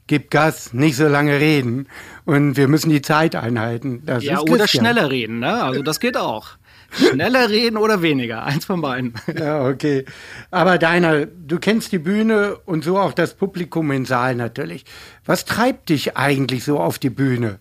gib 0.08 0.32
Gas, 0.32 0.74
nicht 0.74 0.96
so 0.98 1.08
lange 1.08 1.40
reden. 1.40 1.88
Und 2.26 2.58
wir 2.58 2.68
müssen 2.68 2.90
die 2.90 3.02
Zeit 3.02 3.36
einhalten. 3.36 4.02
Das 4.06 4.24
Ja, 4.24 4.40
oder 4.40 4.60
Christian. 4.66 4.86
schneller 4.86 5.10
reden, 5.12 5.40
ne? 5.40 5.64
Also 5.64 5.84
das 5.84 6.00
geht 6.00 6.18
auch. 6.18 6.58
Schneller 6.92 7.50
reden 7.50 7.78
oder 7.78 8.02
weniger, 8.02 8.44
eins 8.44 8.66
von 8.66 8.82
beiden. 8.82 9.14
Ja, 9.38 9.68
okay. 9.68 10.06
Aber 10.52 10.78
deiner, 10.78 11.26
du 11.26 11.60
kennst 11.60 11.92
die 11.92 12.00
Bühne 12.00 12.58
und 12.66 12.84
so 12.84 12.98
auch 12.98 13.14
das 13.14 13.34
Publikum 13.36 13.92
im 13.92 14.06
Saal 14.06 14.36
natürlich. 14.36 14.86
Was 15.26 15.46
treibt 15.46 15.90
dich 15.90 16.16
eigentlich 16.18 16.64
so 16.64 16.80
auf 16.80 16.98
die 16.98 17.10
Bühne? 17.10 17.60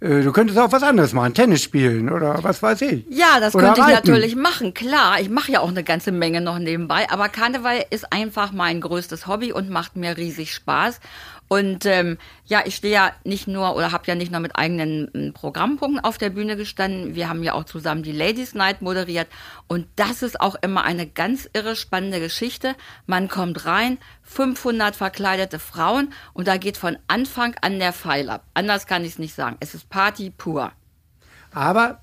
Äh, 0.00 0.22
Du 0.22 0.32
könntest 0.32 0.58
auch 0.58 0.70
was 0.72 0.82
anderes 0.82 1.12
machen, 1.12 1.34
Tennis 1.34 1.62
spielen 1.62 2.10
oder 2.10 2.42
was 2.42 2.62
weiß 2.62 2.82
ich. 2.82 3.04
Ja, 3.10 3.40
das 3.40 3.54
Oder 3.54 3.66
könnte 3.66 3.80
ich 3.80 3.86
reiten. 3.86 4.06
natürlich 4.08 4.36
machen, 4.36 4.74
klar. 4.74 5.20
Ich 5.20 5.28
mache 5.28 5.52
ja 5.52 5.60
auch 5.60 5.68
eine 5.70 5.82
ganze 5.84 6.12
Menge 6.12 6.40
noch 6.40 6.58
nebenbei, 6.58 7.06
aber 7.10 7.28
Karneval 7.28 7.84
ist 7.90 8.12
einfach 8.12 8.52
mein 8.52 8.80
größtes 8.80 9.26
Hobby 9.26 9.52
und 9.52 9.70
macht 9.70 9.96
mir 9.96 10.16
riesig 10.16 10.54
Spaß. 10.54 11.00
Und 11.48 11.86
ähm, 11.86 12.18
ja, 12.44 12.62
ich 12.64 12.76
stehe 12.76 12.92
ja 12.92 13.12
nicht 13.24 13.48
nur 13.48 13.74
oder 13.74 13.90
habe 13.92 14.04
ja 14.06 14.14
nicht 14.14 14.30
nur 14.30 14.40
mit 14.40 14.56
eigenen 14.56 15.10
ähm, 15.14 15.32
Programmpunkten 15.32 16.04
auf 16.04 16.18
der 16.18 16.30
Bühne 16.30 16.56
gestanden. 16.56 17.14
Wir 17.14 17.28
haben 17.28 17.42
ja 17.42 17.54
auch 17.54 17.64
zusammen 17.64 18.02
die 18.02 18.12
Ladies 18.12 18.54
Night 18.54 18.82
moderiert. 18.82 19.28
Und 19.66 19.86
das 19.96 20.22
ist 20.22 20.40
auch 20.40 20.56
immer 20.60 20.84
eine 20.84 21.06
ganz 21.06 21.48
irre 21.54 21.74
spannende 21.74 22.20
Geschichte. 22.20 22.74
Man 23.06 23.28
kommt 23.28 23.64
rein, 23.64 23.98
500 24.24 24.94
verkleidete 24.94 25.58
Frauen 25.58 26.12
und 26.34 26.46
da 26.46 26.58
geht 26.58 26.76
von 26.76 26.98
Anfang 27.08 27.56
an 27.62 27.78
der 27.78 27.94
Pfeil 27.94 28.28
ab. 28.28 28.44
Anders 28.52 28.86
kann 28.86 29.04
ich 29.04 29.12
es 29.12 29.18
nicht 29.18 29.34
sagen. 29.34 29.56
Es 29.60 29.74
ist 29.74 29.88
Party 29.88 30.30
pur. 30.30 30.72
Aber 31.52 32.02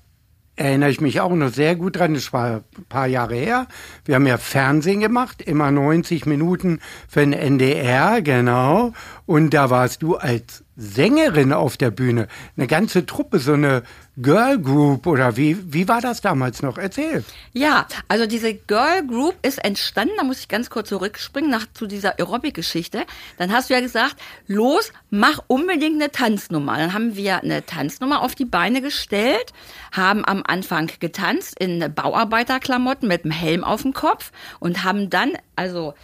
erinnere 0.56 0.90
ich 0.90 1.00
mich 1.00 1.20
auch 1.20 1.32
noch 1.32 1.50
sehr 1.50 1.76
gut 1.76 1.96
dran, 1.96 2.14
das 2.14 2.32
war 2.32 2.56
ein 2.56 2.84
paar 2.88 3.06
Jahre 3.06 3.34
her. 3.34 3.66
Wir 4.04 4.16
haben 4.16 4.26
ja 4.26 4.38
Fernsehen 4.38 5.00
gemacht, 5.00 5.42
immer 5.42 5.70
90 5.70 6.26
Minuten 6.26 6.80
für 7.08 7.20
den 7.20 7.32
NDR, 7.32 8.22
genau. 8.22 8.92
Und 9.26 9.50
da 9.54 9.70
warst 9.70 10.02
du 10.02 10.16
als 10.16 10.65
Sängerin 10.76 11.52
auf 11.52 11.76
der 11.76 11.90
Bühne. 11.90 12.28
Eine 12.56 12.66
ganze 12.66 13.06
Truppe, 13.06 13.38
so 13.38 13.54
eine 13.54 13.82
Girl 14.18 14.58
Group 14.58 15.06
oder 15.06 15.36
wie, 15.36 15.72
wie 15.72 15.88
war 15.88 16.00
das 16.00 16.20
damals 16.20 16.62
noch? 16.62 16.78
Erzähl. 16.78 17.24
Ja, 17.52 17.86
also 18.08 18.26
diese 18.26 18.54
Girl 18.54 19.06
Group 19.06 19.34
ist 19.42 19.62
entstanden, 19.64 20.14
da 20.18 20.24
muss 20.24 20.40
ich 20.40 20.48
ganz 20.48 20.70
kurz 20.70 20.88
zurückspringen 20.88 21.50
nach 21.50 21.66
zu 21.72 21.86
dieser 21.86 22.18
Aerobic-Geschichte. 22.18 23.04
Dann 23.38 23.52
hast 23.52 23.70
du 23.70 23.74
ja 23.74 23.80
gesagt, 23.80 24.16
los, 24.46 24.92
mach 25.10 25.40
unbedingt 25.46 26.00
eine 26.00 26.10
Tanznummer. 26.10 26.76
Dann 26.76 26.92
haben 26.92 27.16
wir 27.16 27.42
eine 27.42 27.64
Tanznummer 27.64 28.22
auf 28.22 28.34
die 28.34 28.44
Beine 28.44 28.82
gestellt, 28.82 29.52
haben 29.92 30.24
am 30.24 30.42
Anfang 30.46 30.90
getanzt 31.00 31.58
in 31.58 31.92
Bauarbeiterklamotten 31.94 33.08
mit 33.08 33.24
dem 33.24 33.30
Helm 33.30 33.64
auf 33.64 33.82
dem 33.82 33.94
Kopf 33.94 34.30
und 34.60 34.84
haben 34.84 35.10
dann 35.10 35.32
also 35.56 35.94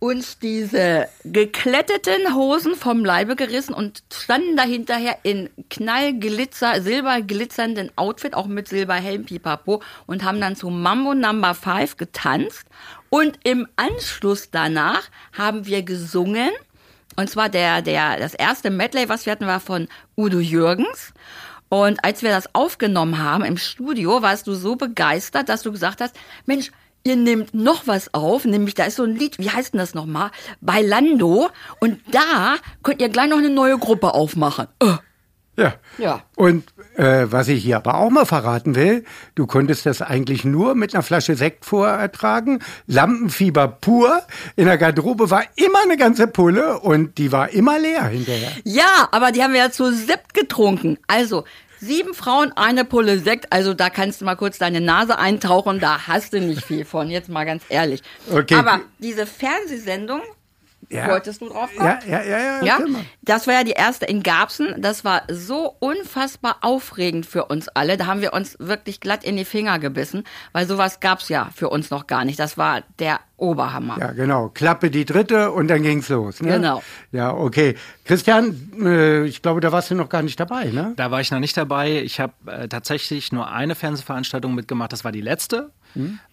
uns 0.00 0.38
diese 0.38 1.08
gekletteten 1.24 2.34
Hosen 2.34 2.76
vom 2.76 3.04
Leibe 3.04 3.34
gerissen 3.34 3.74
und 3.74 4.02
standen 4.12 4.56
dahinterher 4.56 5.18
in 5.24 5.50
knallglitzer, 5.70 6.80
silberglitzernden 6.82 7.90
Outfit, 7.96 8.34
auch 8.34 8.46
mit 8.46 8.68
Silberhelm, 8.68 9.24
pipapo, 9.24 9.82
und 10.06 10.22
haben 10.22 10.40
dann 10.40 10.54
zu 10.54 10.70
Mambo 10.70 11.14
Number 11.14 11.54
5 11.54 11.96
getanzt. 11.96 12.64
Und 13.10 13.38
im 13.42 13.66
Anschluss 13.76 14.50
danach 14.50 15.08
haben 15.36 15.66
wir 15.66 15.82
gesungen. 15.82 16.50
Und 17.16 17.28
zwar 17.28 17.48
der, 17.48 17.82
der, 17.82 18.18
das 18.18 18.34
erste 18.34 18.70
Medley, 18.70 19.08
was 19.08 19.26
wir 19.26 19.32
hatten, 19.32 19.46
war 19.46 19.60
von 19.60 19.88
Udo 20.16 20.38
Jürgens. 20.38 21.12
Und 21.68 22.02
als 22.04 22.22
wir 22.22 22.30
das 22.30 22.54
aufgenommen 22.54 23.18
haben 23.18 23.44
im 23.44 23.56
Studio, 23.56 24.22
warst 24.22 24.46
du 24.46 24.54
so 24.54 24.76
begeistert, 24.76 25.48
dass 25.48 25.62
du 25.62 25.72
gesagt 25.72 26.00
hast, 26.00 26.14
Mensch, 26.46 26.70
ihr 27.08 27.16
nehmt 27.16 27.54
noch 27.54 27.86
was 27.86 28.12
auf, 28.14 28.44
nämlich 28.44 28.74
da 28.74 28.84
ist 28.84 28.96
so 28.96 29.04
ein 29.04 29.16
Lied, 29.16 29.38
wie 29.38 29.50
heißt 29.50 29.72
denn 29.74 29.78
das 29.80 29.94
nochmal? 29.94 30.30
Bailando. 30.60 31.48
Und 31.80 32.00
da 32.12 32.56
könnt 32.82 33.00
ihr 33.00 33.08
gleich 33.08 33.28
noch 33.28 33.38
eine 33.38 33.50
neue 33.50 33.78
Gruppe 33.78 34.14
aufmachen. 34.14 34.66
Äh, 34.80 34.94
Ja. 35.56 35.74
Ja. 35.98 36.22
Und 36.36 36.64
äh, 36.96 37.26
was 37.30 37.48
ich 37.48 37.64
hier 37.64 37.76
aber 37.78 37.94
auch 37.96 38.10
mal 38.10 38.26
verraten 38.26 38.76
will, 38.76 39.04
du 39.34 39.46
konntest 39.46 39.86
das 39.86 40.02
eigentlich 40.02 40.44
nur 40.44 40.76
mit 40.76 40.94
einer 40.94 41.02
Flasche 41.02 41.34
Sekt 41.34 41.64
vorertragen. 41.64 42.60
Lampenfieber 42.86 43.66
pur. 43.66 44.20
In 44.54 44.66
der 44.66 44.78
Garderobe 44.78 45.30
war 45.30 45.42
immer 45.56 45.80
eine 45.82 45.96
ganze 45.96 46.28
Pulle 46.28 46.78
und 46.78 47.18
die 47.18 47.32
war 47.32 47.48
immer 47.50 47.78
leer 47.78 48.04
hinterher. 48.04 48.52
Ja, 48.64 49.08
aber 49.10 49.32
die 49.32 49.42
haben 49.42 49.52
wir 49.52 49.60
ja 49.60 49.70
zu 49.70 49.92
siebt 49.92 50.32
getrunken. 50.34 50.98
Also, 51.08 51.44
Sieben 51.80 52.14
Frauen, 52.14 52.52
eine 52.56 52.84
Pulle 52.84 53.18
Sekt. 53.18 53.52
Also 53.52 53.74
da 53.74 53.90
kannst 53.90 54.20
du 54.20 54.24
mal 54.24 54.34
kurz 54.34 54.58
deine 54.58 54.80
Nase 54.80 55.18
eintauchen. 55.18 55.80
Da 55.80 56.06
hast 56.08 56.32
du 56.32 56.40
nicht 56.40 56.64
viel 56.64 56.84
von. 56.84 57.10
Jetzt 57.10 57.28
mal 57.28 57.44
ganz 57.44 57.62
ehrlich. 57.68 58.02
Okay. 58.30 58.54
Aber 58.54 58.80
diese 58.98 59.26
Fernsehsendung, 59.26 60.20
Ja. 60.90 61.08
wolltest 61.08 61.40
du 61.40 61.48
drauf 61.48 61.70
kommen? 61.76 61.86
Ja, 61.86 62.00
ja, 62.06 62.22
ja, 62.24 62.38
ja. 62.38 62.64
Ja, 62.64 62.78
das 63.22 63.46
war 63.46 63.54
ja 63.54 63.64
die 63.64 63.72
erste 63.72 64.06
in 64.06 64.22
Garbsen. 64.22 64.80
Das 64.80 65.04
war 65.04 65.22
so 65.30 65.74
unfassbar 65.80 66.58
aufregend 66.62 67.26
für 67.26 67.44
uns 67.46 67.68
alle. 67.68 67.96
Da 67.96 68.06
haben 68.06 68.20
wir 68.22 68.32
uns 68.32 68.56
wirklich 68.58 69.00
glatt 69.00 69.24
in 69.24 69.36
die 69.36 69.44
Finger 69.44 69.78
gebissen, 69.78 70.24
weil 70.52 70.66
sowas 70.66 71.00
gab's 71.00 71.28
ja 71.28 71.50
für 71.54 71.68
uns 71.68 71.90
noch 71.90 72.06
gar 72.06 72.24
nicht. 72.24 72.38
Das 72.38 72.56
war 72.56 72.82
der 72.98 73.20
Oberhammer. 73.36 73.98
Ja, 74.00 74.12
genau. 74.12 74.48
Klappe 74.48 74.90
die 74.90 75.04
dritte 75.04 75.52
und 75.52 75.68
dann 75.68 75.82
ging's 75.82 76.08
los. 76.08 76.40
Ne? 76.40 76.52
Genau. 76.52 76.82
Ja, 77.12 77.32
okay. 77.34 77.76
Christian, 78.04 78.72
äh, 78.82 79.24
ich 79.24 79.42
glaube, 79.42 79.60
da 79.60 79.70
warst 79.70 79.90
du 79.90 79.94
noch 79.94 80.08
gar 80.08 80.22
nicht 80.22 80.40
dabei, 80.40 80.64
ne? 80.66 80.94
Da 80.96 81.10
war 81.10 81.20
ich 81.20 81.30
noch 81.30 81.38
nicht 81.38 81.56
dabei. 81.56 82.02
Ich 82.02 82.18
habe 82.18 82.32
äh, 82.46 82.66
tatsächlich 82.68 83.30
nur 83.30 83.50
eine 83.50 83.74
Fernsehveranstaltung 83.74 84.54
mitgemacht. 84.54 84.92
Das 84.92 85.04
war 85.04 85.12
die 85.12 85.20
letzte. 85.20 85.70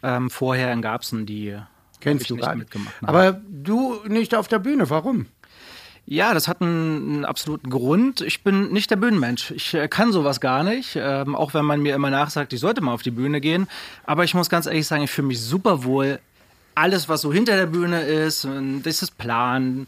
Ähm, 0.04 0.30
vorher 0.30 0.72
in 0.74 0.82
Garbsen, 0.82 1.26
die 1.26 1.54
Hm? 1.54 1.64
Kennst 2.00 2.30
du 2.30 2.36
gar 2.38 2.56
nicht. 2.56 2.66
mitgemacht. 2.66 2.94
Nein. 3.02 3.10
Aber 3.10 3.42
du 3.50 4.02
nicht 4.08 4.36
auf 4.36 4.48
der 4.48 4.60
Bühne, 4.60 4.90
warum? 4.90 5.28
Ja, 6.08 6.36
das 6.36 6.48
hat 6.48 6.62
einen, 6.62 7.16
einen 7.16 7.26
absoluten 7.26 7.70
Grund. 7.70 8.22
Ich 8.22 8.44
bin 8.44 8.72
nicht 8.72 8.92
der 8.92 8.96
Bühnenmensch. 8.98 9.52
Ich 9.52 9.74
äh, 9.74 9.88
kann 9.88 10.12
sowas 10.12 10.40
gar 10.40 10.64
nicht, 10.64 10.96
ähm, 10.96 11.36
auch 11.36 11.56
wenn 11.56 11.66
man 11.66 11.82
mir 11.82 11.96
immer 11.96 12.12
nachsagt, 12.12 12.54
ich 12.54 12.60
sollte 12.60 12.82
mal 12.82 12.94
auf 12.94 13.02
die 13.02 13.12
Bühne 13.12 13.42
gehen. 13.42 13.68
Aber 14.04 14.24
ich 14.24 14.36
muss 14.36 14.50
ganz 14.50 14.68
ehrlich 14.68 14.86
sagen, 14.86 15.04
ich 15.04 15.12
fühle 15.12 15.28
mich 15.28 15.42
super 15.42 15.84
wohl. 15.84 16.20
Alles, 16.76 17.10
was 17.10 17.22
so 17.22 17.34
hinter 17.34 17.56
der 17.56 17.66
Bühne 17.66 18.02
ist, 18.02 18.46
und 18.46 18.84
dieses 18.84 19.10
Plan, 19.10 19.88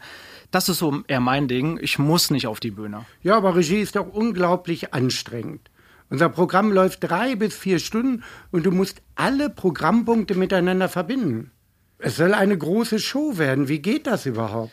das 0.50 0.68
ist 0.68 0.78
so 0.78 1.02
eher 1.06 1.20
mein 1.20 1.46
Ding. 1.46 1.78
Ich 1.82 1.98
muss 2.00 2.30
nicht 2.30 2.48
auf 2.48 2.58
die 2.58 2.70
Bühne. 2.72 3.04
Ja, 3.22 3.36
aber 3.36 3.54
Regie 3.54 3.80
ist 3.80 3.94
doch 3.94 4.08
unglaublich 4.12 4.92
anstrengend. 4.94 5.70
Unser 6.10 6.30
Programm 6.30 6.72
läuft 6.72 7.04
drei 7.04 7.36
bis 7.36 7.54
vier 7.54 7.78
Stunden 7.78 8.24
und 8.50 8.64
du 8.64 8.70
musst 8.70 9.02
alle 9.14 9.50
Programmpunkte 9.50 10.34
miteinander 10.34 10.88
verbinden. 10.88 11.52
Es 11.98 12.16
soll 12.16 12.34
eine 12.34 12.56
große 12.56 12.98
Show 12.98 13.38
werden. 13.38 13.68
Wie 13.68 13.80
geht 13.80 14.06
das 14.06 14.26
überhaupt? 14.26 14.72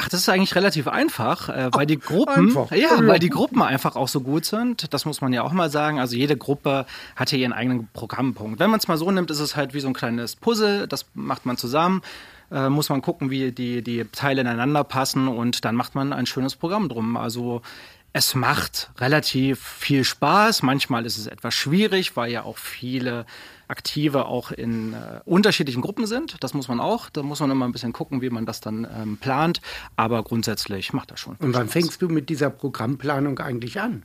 Ach, 0.00 0.08
das 0.08 0.20
ist 0.20 0.28
eigentlich 0.28 0.54
relativ 0.54 0.86
einfach, 0.86 1.48
äh, 1.48 1.70
weil 1.72 1.84
die 1.84 1.98
Gruppen, 1.98 2.56
einfach. 2.56 2.70
ja, 2.70 3.04
weil 3.04 3.18
die 3.18 3.30
Gruppen 3.30 3.60
einfach 3.62 3.96
auch 3.96 4.06
so 4.06 4.20
gut 4.20 4.44
sind. 4.44 4.94
Das 4.94 5.04
muss 5.04 5.20
man 5.20 5.32
ja 5.32 5.42
auch 5.42 5.50
mal 5.50 5.70
sagen. 5.70 5.98
Also 5.98 6.14
jede 6.14 6.36
Gruppe 6.36 6.86
hat 7.16 7.30
hier 7.30 7.40
ihren 7.40 7.52
eigenen 7.52 7.88
Programmpunkt. 7.92 8.60
Wenn 8.60 8.70
man 8.70 8.78
es 8.78 8.86
mal 8.86 8.96
so 8.96 9.10
nimmt, 9.10 9.30
ist 9.32 9.40
es 9.40 9.56
halt 9.56 9.74
wie 9.74 9.80
so 9.80 9.88
ein 9.88 9.94
kleines 9.94 10.36
Puzzle. 10.36 10.86
Das 10.86 11.06
macht 11.14 11.46
man 11.46 11.56
zusammen. 11.56 12.02
Äh, 12.52 12.68
muss 12.68 12.90
man 12.90 13.02
gucken, 13.02 13.30
wie 13.30 13.50
die, 13.50 13.82
die 13.82 14.04
Teile 14.12 14.42
ineinander 14.42 14.84
passen 14.84 15.26
und 15.26 15.64
dann 15.64 15.74
macht 15.74 15.96
man 15.96 16.12
ein 16.12 16.26
schönes 16.26 16.54
Programm 16.54 16.88
drum. 16.88 17.16
Also 17.16 17.62
es 18.12 18.36
macht 18.36 18.90
relativ 18.98 19.60
viel 19.60 20.04
Spaß. 20.04 20.62
Manchmal 20.62 21.06
ist 21.06 21.18
es 21.18 21.26
etwas 21.26 21.54
schwierig, 21.54 22.16
weil 22.16 22.30
ja 22.30 22.44
auch 22.44 22.56
viele 22.56 23.26
Aktive 23.68 24.26
auch 24.26 24.50
in 24.50 24.94
äh, 24.94 25.20
unterschiedlichen 25.24 25.82
Gruppen 25.82 26.06
sind. 26.06 26.42
Das 26.42 26.54
muss 26.54 26.68
man 26.68 26.80
auch. 26.80 27.10
Da 27.10 27.22
muss 27.22 27.40
man 27.40 27.50
immer 27.50 27.66
ein 27.66 27.72
bisschen 27.72 27.92
gucken, 27.92 28.22
wie 28.22 28.30
man 28.30 28.46
das 28.46 28.60
dann 28.60 28.86
ähm, 28.90 29.16
plant. 29.18 29.60
Aber 29.96 30.22
grundsätzlich 30.22 30.92
macht 30.92 31.10
das 31.10 31.20
schon. 31.20 31.36
Und 31.36 31.54
wann 31.54 31.68
fängst 31.68 32.02
du 32.02 32.08
mit 32.08 32.28
dieser 32.28 32.50
Programmplanung 32.50 33.38
eigentlich 33.38 33.80
an? 33.80 34.04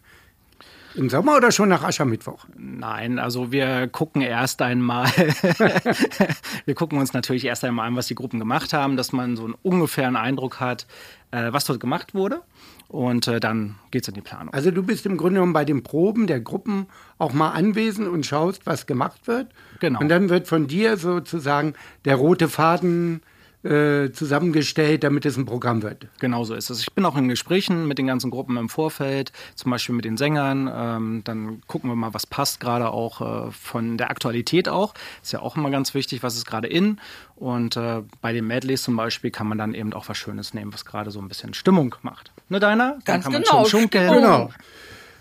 Im 0.95 1.09
Sommer 1.09 1.37
oder 1.37 1.51
schon 1.51 1.69
nach 1.69 1.83
Aschermittwoch? 1.83 2.45
Nein, 2.55 3.17
also 3.17 3.51
wir 3.51 3.87
gucken 3.87 4.21
erst 4.21 4.61
einmal, 4.61 5.07
wir 6.65 6.75
gucken 6.75 6.99
uns 6.99 7.13
natürlich 7.13 7.45
erst 7.45 7.63
einmal 7.63 7.87
an, 7.87 7.95
was 7.95 8.07
die 8.07 8.15
Gruppen 8.15 8.39
gemacht 8.39 8.73
haben, 8.73 8.95
dass 8.95 9.11
man 9.11 9.35
so 9.35 9.45
einen 9.45 9.55
ungefähren 9.63 10.15
Eindruck 10.15 10.59
hat, 10.59 10.85
äh, 11.31 11.51
was 11.51 11.65
dort 11.65 11.79
gemacht 11.79 12.13
wurde. 12.13 12.41
Und 12.89 13.27
äh, 13.27 13.39
dann 13.39 13.75
geht's 13.89 14.07
in 14.07 14.13
die 14.13 14.21
Planung. 14.21 14.53
Also 14.53 14.69
du 14.69 14.83
bist 14.83 15.05
im 15.07 15.17
Grunde 15.17 15.35
genommen 15.35 15.53
bei 15.53 15.65
den 15.65 15.81
Proben 15.81 16.27
der 16.27 16.39
Gruppen 16.39 16.85
auch 17.17 17.33
mal 17.33 17.49
anwesend 17.51 18.07
und 18.07 18.23
schaust, 18.25 18.67
was 18.67 18.85
gemacht 18.85 19.25
wird. 19.25 19.47
Genau. 19.79 19.99
Und 19.99 20.09
dann 20.09 20.29
wird 20.29 20.47
von 20.47 20.67
dir 20.67 20.97
sozusagen 20.97 21.73
der 22.05 22.17
rote 22.17 22.49
Faden 22.49 23.21
äh, 23.63 24.11
zusammengestellt, 24.11 25.03
damit 25.03 25.25
es 25.25 25.37
ein 25.37 25.45
Programm 25.45 25.83
wird. 25.83 26.07
Genau 26.19 26.43
so 26.43 26.53
ist 26.53 26.69
es. 26.69 26.81
Ich 26.81 26.93
bin 26.93 27.05
auch 27.05 27.15
in 27.15 27.29
Gesprächen 27.29 27.87
mit 27.87 27.97
den 27.97 28.07
ganzen 28.07 28.29
Gruppen 28.29 28.57
im 28.57 28.69
Vorfeld, 28.69 29.31
zum 29.55 29.71
Beispiel 29.71 29.95
mit 29.95 30.05
den 30.05 30.17
Sängern. 30.17 30.69
Ähm, 30.73 31.21
dann 31.23 31.61
gucken 31.67 31.89
wir 31.89 31.95
mal, 31.95 32.13
was 32.13 32.27
passt 32.27 32.59
gerade 32.59 32.89
auch 32.89 33.47
äh, 33.47 33.51
von 33.51 33.97
der 33.97 34.09
Aktualität 34.09 34.67
auch. 34.67 34.93
Ist 35.21 35.31
ja 35.31 35.39
auch 35.39 35.55
immer 35.55 35.69
ganz 35.69 35.93
wichtig, 35.93 36.23
was 36.23 36.35
ist 36.35 36.45
gerade 36.45 36.67
in. 36.67 36.99
Und 37.35 37.77
äh, 37.77 38.01
bei 38.21 38.33
den 38.33 38.47
Medleys 38.47 38.83
zum 38.83 38.95
Beispiel 38.95 39.31
kann 39.31 39.47
man 39.47 39.57
dann 39.57 39.73
eben 39.73 39.93
auch 39.93 40.09
was 40.09 40.17
Schönes 40.17 40.53
nehmen, 40.53 40.73
was 40.73 40.85
gerade 40.85 41.11
so 41.11 41.19
ein 41.19 41.27
bisschen 41.27 41.53
Stimmung 41.53 41.95
macht. 42.01 42.31
Ne, 42.49 42.59
Deiner? 42.59 42.91
Dann 42.91 43.03
Ganz 43.05 43.23
kann 43.23 43.33
man 43.33 43.43
genau, 43.43 43.65
schunkeln. 43.65 44.09
Stimmung. 44.09 44.21
Genau. 44.21 44.49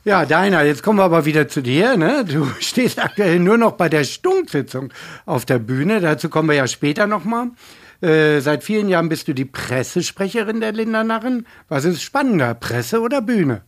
Ja, 0.04 0.26
Deiner, 0.26 0.62
jetzt 0.62 0.82
kommen 0.82 0.99
wir 0.99 1.04
aber 1.04 1.26
wieder 1.26 1.46
zu 1.46 1.62
dir. 1.62 1.96
Ne? 1.96 2.25
Du 2.25 2.46
stehst 2.61 2.99
aktuell 2.99 3.38
nur 3.38 3.56
noch 3.56 3.72
bei 3.72 3.88
der 3.88 4.02
Stunksitzung 4.02 4.92
auf 5.26 5.44
der 5.44 5.61
Bühne. 5.61 6.00
Dazu 6.00 6.28
kommen 6.28 6.49
wir 6.49 6.56
ja 6.56 6.66
später 6.66 7.06
nochmal. 7.06 7.50
Äh, 8.02 8.40
seit 8.40 8.64
vielen 8.64 8.88
Jahren 8.88 9.09
bist 9.09 9.28
du 9.28 9.32
die 9.32 9.44
Pressesprecherin 9.44 10.61
der 10.61 10.73
Lindernarren. 10.73 11.47
Was 11.68 11.85
ist 11.85 12.02
spannender, 12.02 12.54
Presse 12.54 13.00
oder 13.00 13.23
Bühne? 13.23 13.62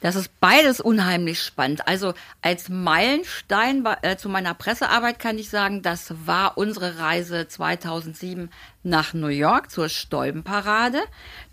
Das 0.00 0.16
ist 0.16 0.40
beides 0.40 0.80
unheimlich 0.80 1.42
spannend. 1.42 1.86
Also 1.86 2.14
als 2.40 2.68
Meilenstein 2.68 3.86
äh, 4.02 4.16
zu 4.16 4.28
meiner 4.28 4.54
Pressearbeit 4.54 5.18
kann 5.18 5.38
ich 5.38 5.50
sagen, 5.50 5.82
das 5.82 6.14
war 6.24 6.56
unsere 6.56 6.98
Reise 6.98 7.46
2007 7.46 8.50
nach 8.82 9.12
New 9.12 9.28
York 9.28 9.70
zur 9.70 9.88
Stolbenparade. 9.88 11.00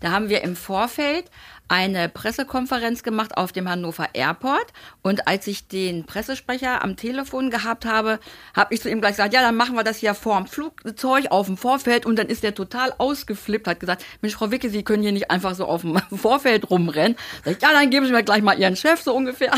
Da 0.00 0.10
haben 0.10 0.28
wir 0.28 0.42
im 0.42 0.56
Vorfeld 0.56 1.26
eine 1.68 2.08
Pressekonferenz 2.08 3.02
gemacht 3.02 3.36
auf 3.36 3.52
dem 3.52 3.68
Hannover 3.68 4.08
Airport. 4.14 4.72
Und 5.02 5.28
als 5.28 5.46
ich 5.46 5.68
den 5.68 6.04
Pressesprecher 6.04 6.82
am 6.82 6.96
Telefon 6.96 7.50
gehabt 7.50 7.84
habe, 7.84 8.18
habe 8.54 8.74
ich 8.74 8.80
zu 8.80 8.90
ihm 8.90 9.00
gleich 9.00 9.12
gesagt, 9.12 9.34
ja, 9.34 9.42
dann 9.42 9.56
machen 9.56 9.76
wir 9.76 9.84
das 9.84 9.98
hier 9.98 10.14
vorm 10.14 10.46
Flugzeug 10.46 11.26
auf 11.30 11.46
dem 11.46 11.58
Vorfeld. 11.58 12.06
Und 12.06 12.16
dann 12.18 12.28
ist 12.28 12.42
der 12.42 12.54
total 12.54 12.94
ausgeflippt, 12.96 13.66
hat 13.66 13.80
gesagt, 13.80 14.04
Mensch, 14.22 14.34
Frau 14.34 14.50
Wicke, 14.50 14.70
Sie 14.70 14.82
können 14.82 15.02
hier 15.02 15.12
nicht 15.12 15.30
einfach 15.30 15.54
so 15.54 15.66
auf 15.66 15.82
dem 15.82 16.00
Vorfeld 16.16 16.70
rumrennen. 16.70 17.16
Sag 17.44 17.56
ich, 17.56 17.62
ja, 17.62 17.72
dann 17.72 17.90
geben 17.90 18.06
Sie 18.06 18.12
mir 18.12 18.22
gleich 18.22 18.42
mal 18.42 18.58
Ihren 18.58 18.76
Chef, 18.76 19.02
so 19.02 19.14
ungefähr. 19.14 19.52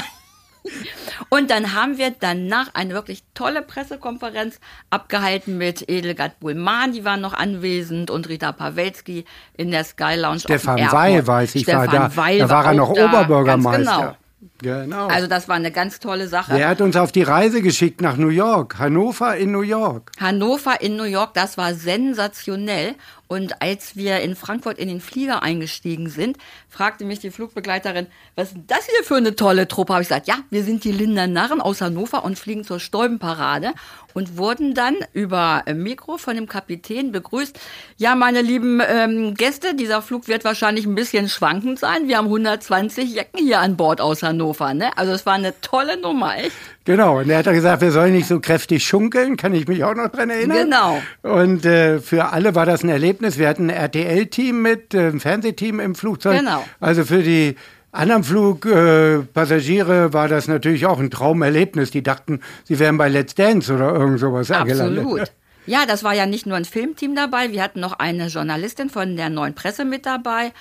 Und 1.28 1.50
dann 1.50 1.74
haben 1.74 1.98
wir 1.98 2.12
danach 2.18 2.74
eine 2.74 2.94
wirklich 2.94 3.22
tolle 3.34 3.62
Pressekonferenz 3.62 4.60
abgehalten 4.90 5.58
mit 5.58 5.88
Edelgard 5.88 6.40
Bullmann, 6.40 6.92
die 6.92 7.04
waren 7.04 7.20
noch 7.20 7.34
anwesend, 7.34 8.10
und 8.10 8.28
Rita 8.28 8.52
Pawelski 8.52 9.24
in 9.56 9.70
der 9.70 9.84
Sky 9.84 10.14
Lounge. 10.16 10.40
Stefan. 10.40 10.80
Weil, 10.90 11.26
weiß 11.26 11.54
ich, 11.54 11.66
war 11.66 11.84
Stefan 11.84 12.10
da. 12.10 12.16
Weil 12.16 12.38
da 12.38 12.48
war 12.50 12.64
er 12.66 12.74
noch 12.74 12.94
da, 12.94 13.04
Oberbürgermeister. 13.04 13.96
Genau. 13.96 14.16
Genau. 14.62 15.08
Also 15.08 15.26
das 15.26 15.48
war 15.48 15.56
eine 15.56 15.70
ganz 15.70 16.00
tolle 16.00 16.28
Sache. 16.28 16.54
Der 16.54 16.68
hat 16.68 16.80
uns 16.80 16.96
auf 16.96 17.12
die 17.12 17.22
Reise 17.22 17.62
geschickt 17.62 18.00
nach 18.00 18.16
New 18.16 18.28
York. 18.28 18.78
Hannover 18.78 19.36
in 19.36 19.52
New 19.52 19.62
York. 19.62 20.12
Hannover 20.20 20.80
in 20.80 20.96
New 20.96 21.04
York, 21.04 21.34
das 21.34 21.56
war 21.56 21.74
sensationell. 21.74 22.94
Und 23.30 23.62
als 23.62 23.94
wir 23.94 24.18
in 24.22 24.34
Frankfurt 24.34 24.76
in 24.76 24.88
den 24.88 25.00
Flieger 25.00 25.44
eingestiegen 25.44 26.08
sind, 26.08 26.36
fragte 26.68 27.04
mich 27.04 27.20
die 27.20 27.30
Flugbegleiterin, 27.30 28.08
was 28.34 28.48
ist 28.48 28.58
das 28.66 28.86
hier 28.86 29.04
für 29.04 29.14
eine 29.14 29.36
tolle 29.36 29.68
Truppe? 29.68 29.92
Habe 29.92 30.02
ich 30.02 30.08
gesagt, 30.08 30.26
ja, 30.26 30.38
wir 30.50 30.64
sind 30.64 30.82
die 30.82 30.90
Linder 30.90 31.28
Narren 31.28 31.60
aus 31.60 31.80
Hannover 31.80 32.24
und 32.24 32.40
fliegen 32.40 32.64
zur 32.64 32.80
Stäubenparade 32.80 33.72
und 34.14 34.36
wurden 34.36 34.74
dann 34.74 34.96
über 35.12 35.62
äh, 35.66 35.74
Mikro 35.74 36.18
von 36.18 36.34
dem 36.34 36.48
Kapitän 36.48 37.12
begrüßt. 37.12 37.56
Ja, 37.98 38.16
meine 38.16 38.42
lieben 38.42 38.82
ähm, 38.84 39.34
Gäste, 39.34 39.76
dieser 39.76 40.02
Flug 40.02 40.26
wird 40.26 40.44
wahrscheinlich 40.44 40.84
ein 40.86 40.96
bisschen 40.96 41.28
schwankend 41.28 41.78
sein. 41.78 42.08
Wir 42.08 42.16
haben 42.18 42.26
120 42.26 43.14
Jacken 43.14 43.38
hier 43.38 43.60
an 43.60 43.76
Bord 43.76 44.00
aus 44.00 44.24
Hannover. 44.24 44.74
Ne? 44.74 44.90
Also 44.96 45.12
es 45.12 45.24
war 45.24 45.34
eine 45.34 45.60
tolle 45.60 46.00
Nummer, 46.00 46.36
echt. 46.36 46.50
Genau. 46.84 47.18
Und 47.18 47.30
er 47.30 47.38
hat 47.38 47.44
gesagt, 47.44 47.82
wir 47.82 47.92
sollen 47.92 48.12
nicht 48.12 48.26
so 48.26 48.40
kräftig 48.40 48.84
schunkeln. 48.84 49.36
Kann 49.36 49.54
ich 49.54 49.68
mich 49.68 49.84
auch 49.84 49.94
noch 49.94 50.08
dran 50.08 50.30
erinnern. 50.30 50.70
Genau. 50.70 51.02
Und 51.22 51.64
äh, 51.64 52.00
für 52.00 52.32
alle 52.32 52.54
war 52.54 52.66
das 52.66 52.82
ein 52.82 52.88
Erlebnis. 52.88 53.19
Wir 53.20 53.48
hatten 53.48 53.70
ein 53.70 53.76
RTL-Team 53.76 54.62
mit, 54.62 54.94
äh, 54.94 55.08
ein 55.08 55.20
Fernsehteam 55.20 55.80
im 55.80 55.94
Flugzeug. 55.94 56.38
Genau. 56.38 56.64
Also 56.80 57.04
für 57.04 57.22
die 57.22 57.56
anderen 57.92 58.24
Flugpassagiere 58.24 60.06
äh, 60.06 60.12
war 60.12 60.28
das 60.28 60.48
natürlich 60.48 60.86
auch 60.86 60.98
ein 60.98 61.10
Traumerlebnis. 61.10 61.90
Die 61.90 62.02
dachten, 62.02 62.40
sie 62.64 62.78
wären 62.78 62.98
bei 62.98 63.08
Let's 63.08 63.34
Dance 63.34 63.72
oder 63.72 63.92
irgend 63.94 64.20
sowas 64.20 64.50
angelandet. 64.50 65.04
Absolut. 65.04 65.32
Ja, 65.66 65.84
das 65.86 66.02
war 66.02 66.14
ja 66.14 66.26
nicht 66.26 66.46
nur 66.46 66.56
ein 66.56 66.64
Filmteam 66.64 67.14
dabei, 67.14 67.52
wir 67.52 67.62
hatten 67.62 67.80
noch 67.80 67.92
eine 67.92 68.26
Journalistin 68.26 68.88
von 68.88 69.14
der 69.16 69.28
Neuen 69.28 69.54
Presse 69.54 69.84
mit 69.84 70.06
dabei. 70.06 70.52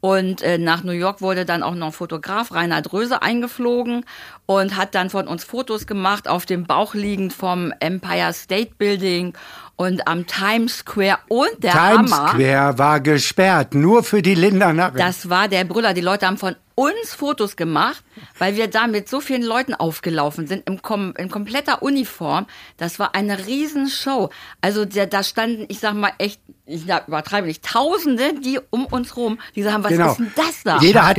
Und 0.00 0.42
äh, 0.42 0.58
nach 0.58 0.84
New 0.84 0.92
York 0.92 1.20
wurde 1.20 1.44
dann 1.44 1.62
auch 1.62 1.74
noch 1.74 1.92
Fotograf 1.94 2.52
Reinhard 2.52 2.92
Röse 2.92 3.20
eingeflogen 3.20 4.04
und 4.46 4.76
hat 4.76 4.94
dann 4.94 5.10
von 5.10 5.26
uns 5.26 5.42
Fotos 5.42 5.86
gemacht, 5.86 6.28
auf 6.28 6.46
dem 6.46 6.64
Bauch 6.64 6.94
liegend 6.94 7.32
vom 7.32 7.72
Empire 7.80 8.32
State 8.32 8.72
Building 8.78 9.32
und 9.78 10.06
am 10.08 10.26
Times 10.26 10.78
Square. 10.78 11.18
Und 11.28 11.48
der 11.62 11.72
Times 11.72 12.12
Hammer, 12.12 12.28
Square 12.30 12.78
war 12.78 13.00
gesperrt, 13.00 13.74
nur 13.74 14.02
für 14.02 14.20
die 14.22 14.34
Lindernarren. 14.34 14.98
das 14.98 15.30
war 15.30 15.48
der 15.48 15.64
Brüller. 15.64 15.94
Die 15.94 16.00
Leute 16.02 16.26
haben 16.26 16.36
von 16.36 16.56
uns 16.74 17.14
Fotos 17.14 17.56
gemacht, 17.56 18.02
weil 18.38 18.56
wir 18.56 18.68
da 18.68 18.86
mit 18.88 19.08
so 19.08 19.20
vielen 19.20 19.42
Leuten 19.42 19.74
aufgelaufen 19.74 20.46
sind, 20.46 20.68
im 20.68 20.82
Kom 20.82 21.14
in 21.16 21.30
kompletter 21.30 21.82
Uniform. 21.82 22.46
Das 22.76 22.98
war 22.98 23.14
eine 23.14 23.46
Riesenshow. 23.46 24.30
Also 24.60 24.84
der, 24.84 25.06
da 25.06 25.22
standen, 25.22 25.66
ich 25.68 25.78
sag 25.80 25.94
mal 25.94 26.12
echt, 26.18 26.40
ich 26.66 26.84
übertreibe 26.84 27.46
nicht, 27.46 27.64
Tausende, 27.64 28.34
die 28.40 28.60
um 28.70 28.84
uns 28.86 29.16
rum, 29.16 29.38
die 29.54 29.62
sagen, 29.62 29.82
was 29.84 29.92
Genau. 29.92 30.10
ist 30.10 30.18
denn 30.18 30.32
das 30.36 30.62
da? 30.64 30.78
Jeder 30.80 31.06
hat, 31.06 31.18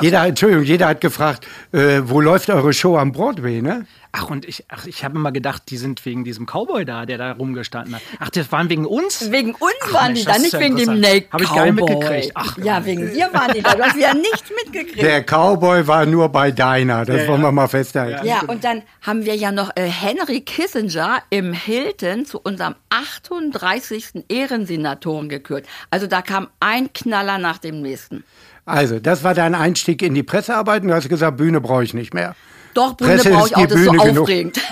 Jeder, 0.00 0.26
Entschuldigung, 0.26 0.64
jeder 0.64 0.88
hat 0.88 1.00
gefragt, 1.00 1.46
äh, 1.72 2.00
wo 2.04 2.20
läuft 2.20 2.50
eure 2.50 2.72
Show 2.72 2.96
am 2.96 3.12
Broadway, 3.12 3.62
ne? 3.62 3.86
Ach, 4.16 4.30
und 4.30 4.44
ich, 4.44 4.64
ach, 4.68 4.86
ich 4.86 5.04
habe 5.04 5.16
immer 5.16 5.32
gedacht, 5.32 5.62
die 5.70 5.76
sind 5.76 6.04
wegen 6.06 6.22
diesem 6.22 6.46
Cowboy 6.46 6.84
da, 6.84 7.04
der 7.04 7.18
da 7.18 7.32
rumgestanden 7.32 7.96
hat. 7.96 8.02
Ach, 8.20 8.30
das 8.30 8.52
waren 8.52 8.68
wegen 8.68 8.86
uns? 8.86 9.32
Wegen 9.32 9.50
uns 9.54 9.72
Ach, 9.82 9.92
waren 9.92 10.12
Mensch, 10.12 10.20
die 10.20 10.26
da, 10.26 10.38
nicht 10.38 10.52
ja 10.52 10.60
wegen 10.60 10.76
dem 10.76 10.90
interessant. 10.90 11.00
Naked 11.02 11.32
Hab 11.32 11.40
ich 11.40 11.48
gar 11.52 11.64
nicht 11.66 11.76
Cowboy. 11.80 11.94
mitgekriegt. 11.96 12.30
Ach, 12.34 12.58
ja, 12.58 12.84
wegen 12.84 13.12
dir 13.12 13.28
waren 13.32 13.52
die 13.54 13.62
da. 13.62 13.74
Du 13.74 13.82
hast 13.82 13.96
wieder 13.96 14.14
nicht 14.14 14.44
mitgekriegt. 14.64 15.02
Der 15.02 15.22
Cowboy 15.24 15.86
war 15.88 16.06
nur 16.06 16.28
bei 16.28 16.52
deiner, 16.52 17.04
das 17.04 17.22
Ja, 17.22 17.28
wollen 17.28 17.40
ja. 17.40 17.48
wir 17.48 17.52
mal 17.52 17.66
festhalten. 17.68 18.24
Ja, 18.24 18.42
und 18.46 18.62
dann 18.62 18.82
haben 19.02 19.24
wir 19.24 19.34
ja 19.34 19.50
noch 19.50 19.70
äh, 19.74 19.82
Henry 19.88 20.42
Kissinger 20.42 21.20
im 21.30 21.52
Hilton 21.52 22.24
zu 22.24 22.38
unserem 22.40 22.76
38. 22.90 24.24
Ehrensenatoren 24.28 25.28
gekürt. 25.28 25.66
Also 25.90 26.06
da 26.06 26.22
kam 26.22 26.48
ein 26.60 26.92
Knaller 26.92 27.38
nach 27.38 27.58
dem 27.58 27.82
nächsten. 27.82 28.22
Also, 28.66 28.98
das 28.98 29.24
war 29.24 29.34
dein 29.34 29.54
Einstieg 29.54 30.02
in 30.02 30.14
die 30.14 30.22
Pressearbeit 30.22 30.82
und 30.82 30.88
du 30.88 30.94
hast 30.94 31.08
gesagt, 31.08 31.36
Bühne 31.36 31.60
brauche 31.60 31.84
ich 31.84 31.94
nicht 31.94 32.14
mehr. 32.14 32.34
Doch, 32.72 32.94
Bühne 32.94 33.14
Presse 33.14 33.30
brauche 33.30 33.48
ich 33.48 33.56
auch, 33.56 33.66
das 33.66 33.78
ist 33.78 33.84
so 33.84 33.92
Bühne 33.92 34.20
aufregend. 34.20 34.60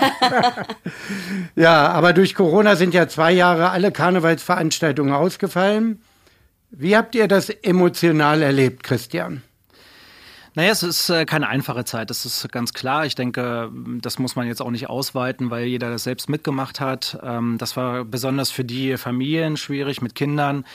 Ja, 1.55 1.89
aber 1.89 2.13
durch 2.13 2.33
Corona 2.33 2.75
sind 2.75 2.93
ja 2.93 3.07
zwei 3.07 3.31
Jahre 3.31 3.69
alle 3.69 3.91
Karnevalsveranstaltungen 3.91 5.13
ausgefallen. 5.13 6.01
Wie 6.71 6.97
habt 6.97 7.13
ihr 7.13 7.27
das 7.27 7.49
emotional 7.49 8.41
erlebt, 8.41 8.83
Christian? 8.83 9.43
Naja, 10.55 10.71
es 10.71 10.83
ist 10.83 11.09
äh, 11.09 11.25
keine 11.25 11.47
einfache 11.47 11.83
Zeit, 11.83 12.09
das 12.09 12.25
ist 12.25 12.51
ganz 12.51 12.73
klar. 12.73 13.05
Ich 13.05 13.15
denke, 13.15 13.71
das 14.01 14.19
muss 14.19 14.35
man 14.35 14.47
jetzt 14.47 14.61
auch 14.61 14.69
nicht 14.69 14.87
ausweiten, 14.87 15.49
weil 15.49 15.65
jeder 15.65 15.89
das 15.89 16.03
selbst 16.03 16.29
mitgemacht 16.29 16.79
hat. 16.79 17.17
Ähm, 17.23 17.57
das 17.57 17.75
war 17.75 18.05
besonders 18.05 18.51
für 18.51 18.63
die 18.63 18.97
Familien 18.97 19.57
schwierig 19.57 20.01
mit 20.01 20.13
Kindern. 20.13 20.65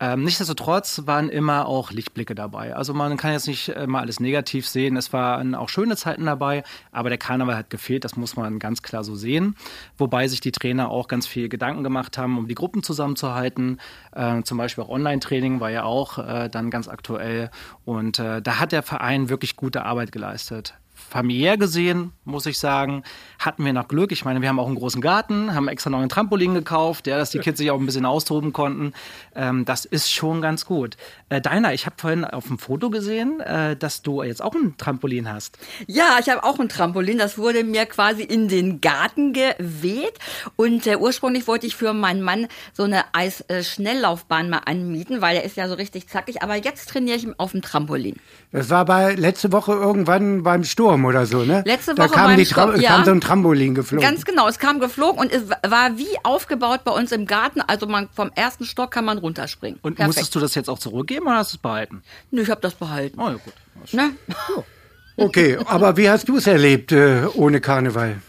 Ähm, 0.00 0.24
nichtsdestotrotz 0.24 1.02
waren 1.04 1.28
immer 1.28 1.66
auch 1.66 1.90
Lichtblicke 1.90 2.34
dabei. 2.34 2.74
Also 2.74 2.94
man 2.94 3.18
kann 3.18 3.32
jetzt 3.32 3.46
nicht 3.46 3.68
immer 3.68 4.00
alles 4.00 4.18
negativ 4.18 4.66
sehen. 4.66 4.96
Es 4.96 5.12
waren 5.12 5.54
auch 5.54 5.68
schöne 5.68 5.94
Zeiten 5.96 6.24
dabei, 6.24 6.64
aber 6.90 7.10
der 7.10 7.18
Karneval 7.18 7.54
hat 7.54 7.68
gefehlt, 7.68 8.04
das 8.04 8.16
muss 8.16 8.34
man 8.34 8.58
ganz 8.58 8.82
klar 8.82 9.04
so 9.04 9.14
sehen. 9.14 9.56
Wobei 9.98 10.26
sich 10.26 10.40
die 10.40 10.52
Trainer 10.52 10.88
auch 10.88 11.06
ganz 11.06 11.26
viel 11.26 11.50
Gedanken 11.50 11.84
gemacht 11.84 12.16
haben, 12.16 12.38
um 12.38 12.48
die 12.48 12.54
Gruppen 12.54 12.82
zusammenzuhalten. 12.82 13.78
Äh, 14.12 14.42
zum 14.42 14.56
Beispiel 14.56 14.84
auch 14.84 14.88
Online-Training 14.88 15.60
war 15.60 15.70
ja 15.70 15.82
auch 15.82 16.18
äh, 16.18 16.48
dann 16.48 16.70
ganz 16.70 16.88
aktuell. 16.88 17.50
Und 17.84 18.18
äh, 18.18 18.40
da 18.40 18.58
hat 18.58 18.72
der 18.72 18.82
Verein 18.82 19.28
wirklich 19.28 19.56
gute 19.56 19.84
Arbeit 19.84 20.12
geleistet 20.12 20.79
familiär 21.10 21.56
gesehen, 21.56 22.12
muss 22.24 22.46
ich 22.46 22.58
sagen, 22.58 23.02
hatten 23.38 23.64
wir 23.64 23.72
noch 23.72 23.88
Glück. 23.88 24.12
Ich 24.12 24.24
meine, 24.24 24.40
wir 24.40 24.48
haben 24.48 24.60
auch 24.60 24.66
einen 24.66 24.76
großen 24.76 25.00
Garten, 25.00 25.54
haben 25.54 25.68
extra 25.68 25.90
noch 25.90 26.00
ein 26.00 26.08
Trampolin 26.08 26.54
gekauft, 26.54 27.06
ja, 27.06 27.18
dass 27.18 27.30
die 27.30 27.40
Kids 27.40 27.58
sich 27.58 27.70
auch 27.70 27.78
ein 27.78 27.86
bisschen 27.86 28.06
austoben 28.06 28.52
konnten. 28.52 28.92
Ähm, 29.34 29.64
das 29.64 29.84
ist 29.84 30.12
schon 30.12 30.40
ganz 30.40 30.64
gut. 30.64 30.96
Äh, 31.28 31.40
Deiner, 31.40 31.74
ich 31.74 31.86
habe 31.86 31.96
vorhin 31.98 32.24
auf 32.24 32.46
dem 32.46 32.58
Foto 32.58 32.90
gesehen, 32.90 33.40
äh, 33.40 33.76
dass 33.76 34.02
du 34.02 34.22
jetzt 34.22 34.40
auch 34.40 34.54
ein 34.54 34.76
Trampolin 34.78 35.30
hast. 35.30 35.58
Ja, 35.86 36.18
ich 36.20 36.28
habe 36.28 36.44
auch 36.44 36.60
ein 36.60 36.68
Trampolin. 36.68 37.18
Das 37.18 37.36
wurde 37.36 37.64
mir 37.64 37.86
quasi 37.86 38.22
in 38.22 38.48
den 38.48 38.80
Garten 38.80 39.32
geweht. 39.32 40.18
Und 40.54 40.86
äh, 40.86 40.96
ursprünglich 40.96 41.48
wollte 41.48 41.66
ich 41.66 41.74
für 41.74 41.92
meinen 41.92 42.22
Mann 42.22 42.46
so 42.72 42.84
eine 42.84 43.02
Eisschnelllaufbahn 43.14 44.48
mal 44.48 44.62
anmieten, 44.64 45.20
weil 45.20 45.36
er 45.36 45.44
ist 45.44 45.56
ja 45.56 45.68
so 45.68 45.74
richtig 45.74 46.08
zackig. 46.08 46.42
Aber 46.42 46.54
jetzt 46.54 46.88
trainiere 46.88 47.16
ich 47.16 47.26
auf 47.38 47.50
dem 47.50 47.62
Trampolin. 47.62 48.16
Das 48.52 48.70
war 48.70 48.84
bei 48.84 49.14
letzte 49.14 49.50
Woche 49.52 49.72
irgendwann 49.72 50.42
beim 50.42 50.64
Sturm 50.64 50.99
oder 51.04 51.26
so, 51.26 51.44
ne? 51.44 51.62
Letzte 51.66 51.94
da 51.94 52.04
Woche 52.04 52.14
kam, 52.14 52.26
beim 52.26 52.36
die 52.36 52.44
Tra 52.44 52.74
ja. 52.76 52.90
kam 52.90 53.04
so 53.04 53.10
ein 53.10 53.20
Trampolin 53.20 53.74
geflogen. 53.74 54.08
Ganz 54.08 54.24
genau, 54.24 54.48
es 54.48 54.58
kam 54.58 54.80
geflogen 54.80 55.20
und 55.20 55.32
es 55.32 55.48
war 55.48 55.98
wie 55.98 56.16
aufgebaut 56.22 56.80
bei 56.84 56.92
uns 56.92 57.12
im 57.12 57.26
Garten. 57.26 57.60
Also 57.60 57.86
man 57.86 58.08
vom 58.12 58.30
ersten 58.34 58.64
Stock 58.64 58.90
kann 58.90 59.04
man 59.04 59.18
runterspringen. 59.18 59.78
Und 59.82 59.96
Perfekt. 59.96 60.08
musstest 60.08 60.34
du 60.34 60.40
das 60.40 60.54
jetzt 60.54 60.68
auch 60.68 60.78
zurückgeben 60.78 61.26
oder 61.26 61.36
hast 61.36 61.52
du 61.52 61.56
es 61.56 61.62
behalten? 61.62 62.02
Nö, 62.30 62.42
ich 62.42 62.50
habe 62.50 62.60
das 62.60 62.74
behalten. 62.74 63.20
Oh 63.20 63.28
ja, 63.28 63.34
gut. 63.34 63.92
Ne? 63.92 64.12
Okay, 65.16 65.58
aber 65.66 65.96
wie 65.96 66.08
hast 66.08 66.28
du 66.28 66.38
es 66.38 66.46
erlebt 66.46 66.92
äh, 66.92 67.24
ohne 67.34 67.60
Karneval? 67.60 68.22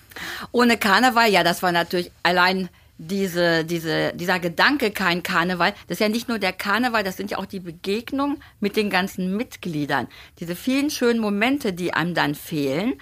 Ohne 0.51 0.77
Karneval, 0.77 1.29
ja, 1.29 1.43
das 1.43 1.63
war 1.63 1.71
natürlich 1.71 2.11
allein 2.23 2.69
diese, 3.01 3.65
diese, 3.65 4.13
dieser 4.13 4.39
Gedanke, 4.39 4.91
kein 4.91 5.23
Karneval. 5.23 5.73
Das 5.87 5.95
ist 5.95 6.01
ja 6.01 6.09
nicht 6.09 6.27
nur 6.27 6.37
der 6.37 6.53
Karneval, 6.53 7.03
das 7.03 7.17
sind 7.17 7.31
ja 7.31 7.39
auch 7.39 7.47
die 7.47 7.59
Begegnungen 7.59 8.37
mit 8.59 8.75
den 8.75 8.91
ganzen 8.91 9.35
Mitgliedern. 9.35 10.07
Diese 10.39 10.55
vielen 10.55 10.91
schönen 10.91 11.19
Momente, 11.19 11.73
die 11.73 11.93
einem 11.93 12.13
dann 12.13 12.35
fehlen. 12.35 12.93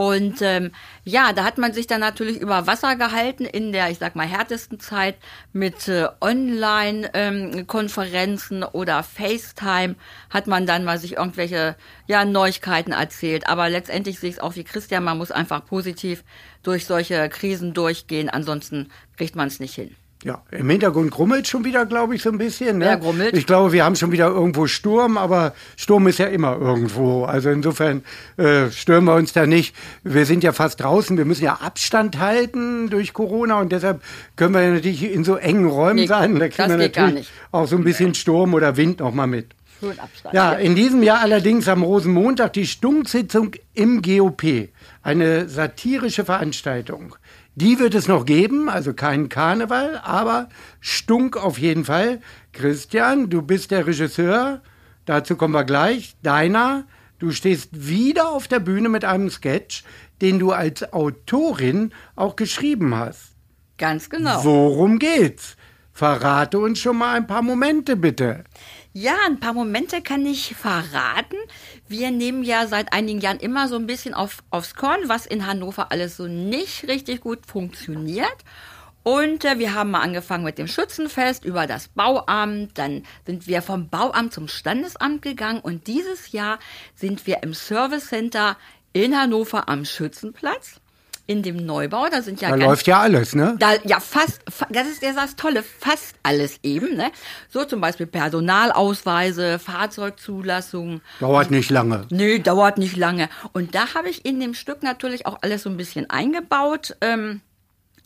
Und 0.00 0.42
ähm, 0.42 0.70
ja, 1.02 1.32
da 1.32 1.42
hat 1.42 1.58
man 1.58 1.72
sich 1.72 1.88
dann 1.88 1.98
natürlich 1.98 2.40
über 2.40 2.68
Wasser 2.68 2.94
gehalten 2.94 3.44
in 3.44 3.72
der, 3.72 3.90
ich 3.90 3.98
sag 3.98 4.14
mal, 4.14 4.28
härtesten 4.28 4.78
Zeit 4.78 5.16
mit 5.52 5.88
äh, 5.88 6.06
Online-Konferenzen 6.20 8.62
oder 8.62 9.02
FaceTime 9.02 9.96
hat 10.30 10.46
man 10.46 10.66
dann 10.66 10.84
mal 10.84 11.00
sich 11.00 11.16
irgendwelche 11.16 11.74
ja, 12.06 12.24
Neuigkeiten 12.24 12.92
erzählt. 12.92 13.48
Aber 13.48 13.68
letztendlich 13.68 14.20
sehe 14.20 14.30
ich 14.30 14.36
es 14.36 14.40
auch 14.40 14.54
wie 14.54 14.62
Christian, 14.62 15.02
man 15.02 15.18
muss 15.18 15.32
einfach 15.32 15.66
positiv 15.66 16.22
durch 16.62 16.86
solche 16.86 17.28
Krisen 17.28 17.74
durchgehen, 17.74 18.30
ansonsten 18.30 18.92
kriegt 19.16 19.34
man 19.34 19.48
es 19.48 19.58
nicht 19.58 19.74
hin. 19.74 19.96
Ja, 20.24 20.42
im 20.50 20.68
Hintergrund 20.68 21.12
grummelt 21.12 21.46
schon 21.46 21.64
wieder, 21.64 21.86
glaube 21.86 22.16
ich, 22.16 22.22
so 22.22 22.30
ein 22.30 22.38
bisschen. 22.38 22.78
Ne? 22.78 22.86
Wer 22.86 22.96
grummelt? 22.96 23.36
Ich 23.36 23.46
glaube, 23.46 23.70
wir 23.72 23.84
haben 23.84 23.94
schon 23.94 24.10
wieder 24.10 24.26
irgendwo 24.26 24.66
Sturm, 24.66 25.16
aber 25.16 25.54
Sturm 25.76 26.08
ist 26.08 26.18
ja 26.18 26.26
immer 26.26 26.56
irgendwo. 26.58 27.24
Also 27.24 27.50
insofern 27.50 28.02
äh, 28.36 28.68
stören 28.72 29.04
wir 29.04 29.14
uns 29.14 29.32
da 29.32 29.46
nicht. 29.46 29.76
Wir 30.02 30.26
sind 30.26 30.42
ja 30.42 30.52
fast 30.52 30.80
draußen, 30.80 31.16
wir 31.16 31.24
müssen 31.24 31.44
ja 31.44 31.54
Abstand 31.62 32.18
halten 32.18 32.90
durch 32.90 33.12
Corona 33.12 33.60
und 33.60 33.70
deshalb 33.70 34.02
können 34.34 34.54
wir 34.54 34.68
natürlich 34.68 35.04
in 35.04 35.22
so 35.22 35.36
engen 35.36 35.66
Räumen 35.66 35.96
Nee, 36.00 36.06
sein. 36.06 36.34
Da 36.36 36.48
das 36.48 36.56
kriegen 36.56 36.70
wir 36.70 36.78
geht 36.78 36.96
gar 36.96 37.02
natürlich 37.06 37.28
nicht. 37.28 37.32
auch 37.52 37.68
so 37.68 37.76
ein 37.76 37.84
bisschen 37.84 38.12
Sturm 38.14 38.54
oder 38.54 38.76
Wind 38.76 38.98
noch 38.98 39.14
mal 39.14 39.28
mit. 39.28 39.54
Schön 39.78 40.00
Abstand. 40.00 40.34
Ja, 40.34 40.52
in 40.54 40.74
diesem 40.74 41.04
Jahr 41.04 41.20
allerdings 41.20 41.68
am 41.68 41.84
Rosenmontag 41.84 42.52
die 42.54 42.66
Stunksitzung 42.66 43.52
im 43.74 44.02
GOP. 44.02 44.70
Eine 45.02 45.48
satirische 45.48 46.24
Veranstaltung. 46.24 47.14
Die 47.60 47.80
wird 47.80 47.96
es 47.96 48.06
noch 48.06 48.24
geben, 48.24 48.68
also 48.68 48.94
kein 48.94 49.28
Karneval, 49.28 50.00
aber 50.04 50.48
Stunk 50.78 51.36
auf 51.36 51.58
jeden 51.58 51.84
Fall. 51.84 52.20
Christian, 52.52 53.30
du 53.30 53.42
bist 53.42 53.72
der 53.72 53.84
Regisseur, 53.84 54.62
dazu 55.06 55.34
kommen 55.34 55.54
wir 55.54 55.64
gleich. 55.64 56.14
Deiner, 56.22 56.84
du 57.18 57.32
stehst 57.32 57.70
wieder 57.88 58.28
auf 58.28 58.46
der 58.46 58.60
Bühne 58.60 58.88
mit 58.88 59.04
einem 59.04 59.28
Sketch, 59.28 59.82
den 60.20 60.38
du 60.38 60.52
als 60.52 60.92
Autorin 60.92 61.92
auch 62.14 62.36
geschrieben 62.36 62.94
hast. 62.94 63.32
Ganz 63.76 64.08
genau. 64.08 64.44
Worum 64.44 65.00
geht's? 65.00 65.56
Verrate 65.92 66.60
uns 66.60 66.78
schon 66.78 66.98
mal 66.98 67.16
ein 67.16 67.26
paar 67.26 67.42
Momente, 67.42 67.96
bitte. 67.96 68.44
Ja, 69.00 69.14
ein 69.26 69.38
paar 69.38 69.52
Momente 69.52 70.02
kann 70.02 70.26
ich 70.26 70.56
verraten. 70.56 71.36
Wir 71.86 72.10
nehmen 72.10 72.42
ja 72.42 72.66
seit 72.66 72.92
einigen 72.92 73.20
Jahren 73.20 73.38
immer 73.38 73.68
so 73.68 73.76
ein 73.76 73.86
bisschen 73.86 74.12
auf, 74.12 74.42
aufs 74.50 74.74
Korn, 74.74 75.02
was 75.04 75.24
in 75.24 75.46
Hannover 75.46 75.92
alles 75.92 76.16
so 76.16 76.26
nicht 76.26 76.88
richtig 76.88 77.20
gut 77.20 77.46
funktioniert. 77.46 78.36
Und 79.04 79.44
äh, 79.44 79.60
wir 79.60 79.74
haben 79.74 79.92
mal 79.92 80.00
angefangen 80.00 80.42
mit 80.42 80.58
dem 80.58 80.66
Schützenfest 80.66 81.44
über 81.44 81.68
das 81.68 81.86
Bauamt. 81.86 82.76
Dann 82.76 83.04
sind 83.24 83.46
wir 83.46 83.62
vom 83.62 83.88
Bauamt 83.88 84.32
zum 84.32 84.48
Standesamt 84.48 85.22
gegangen. 85.22 85.60
Und 85.60 85.86
dieses 85.86 86.32
Jahr 86.32 86.58
sind 86.96 87.24
wir 87.24 87.44
im 87.44 87.54
Service 87.54 88.08
Center 88.08 88.56
in 88.92 89.16
Hannover 89.16 89.68
am 89.68 89.84
Schützenplatz. 89.84 90.80
In 91.30 91.42
dem 91.42 91.56
Neubau, 91.56 92.08
da 92.10 92.22
sind 92.22 92.40
ja 92.40 92.48
Da 92.48 92.56
ganz 92.56 92.66
läuft 92.68 92.86
ja 92.86 93.00
alles, 93.00 93.34
ne? 93.34 93.54
da, 93.58 93.74
ja, 93.84 94.00
fast, 94.00 94.40
fa- 94.50 94.66
das 94.70 94.88
ist 94.88 95.02
ja 95.02 95.12
das 95.12 95.36
Tolle, 95.36 95.62
fast 95.62 96.14
alles 96.22 96.58
eben, 96.62 96.96
ne? 96.96 97.10
So 97.50 97.64
zum 97.66 97.82
Beispiel 97.82 98.06
Personalausweise, 98.06 99.58
Fahrzeugzulassung. 99.58 101.00
Dauert 101.20 101.50
nicht 101.50 101.70
lange. 101.70 102.06
Nö, 102.10 102.38
dauert 102.38 102.78
nicht 102.78 102.96
lange. 102.96 103.28
Und 103.52 103.74
da 103.74 103.94
habe 103.94 104.08
ich 104.08 104.24
in 104.24 104.40
dem 104.40 104.54
Stück 104.54 104.82
natürlich 104.82 105.26
auch 105.26 105.38
alles 105.42 105.62
so 105.64 105.70
ein 105.70 105.76
bisschen 105.76 106.08
eingebaut. 106.10 106.96
Ähm, 107.00 107.40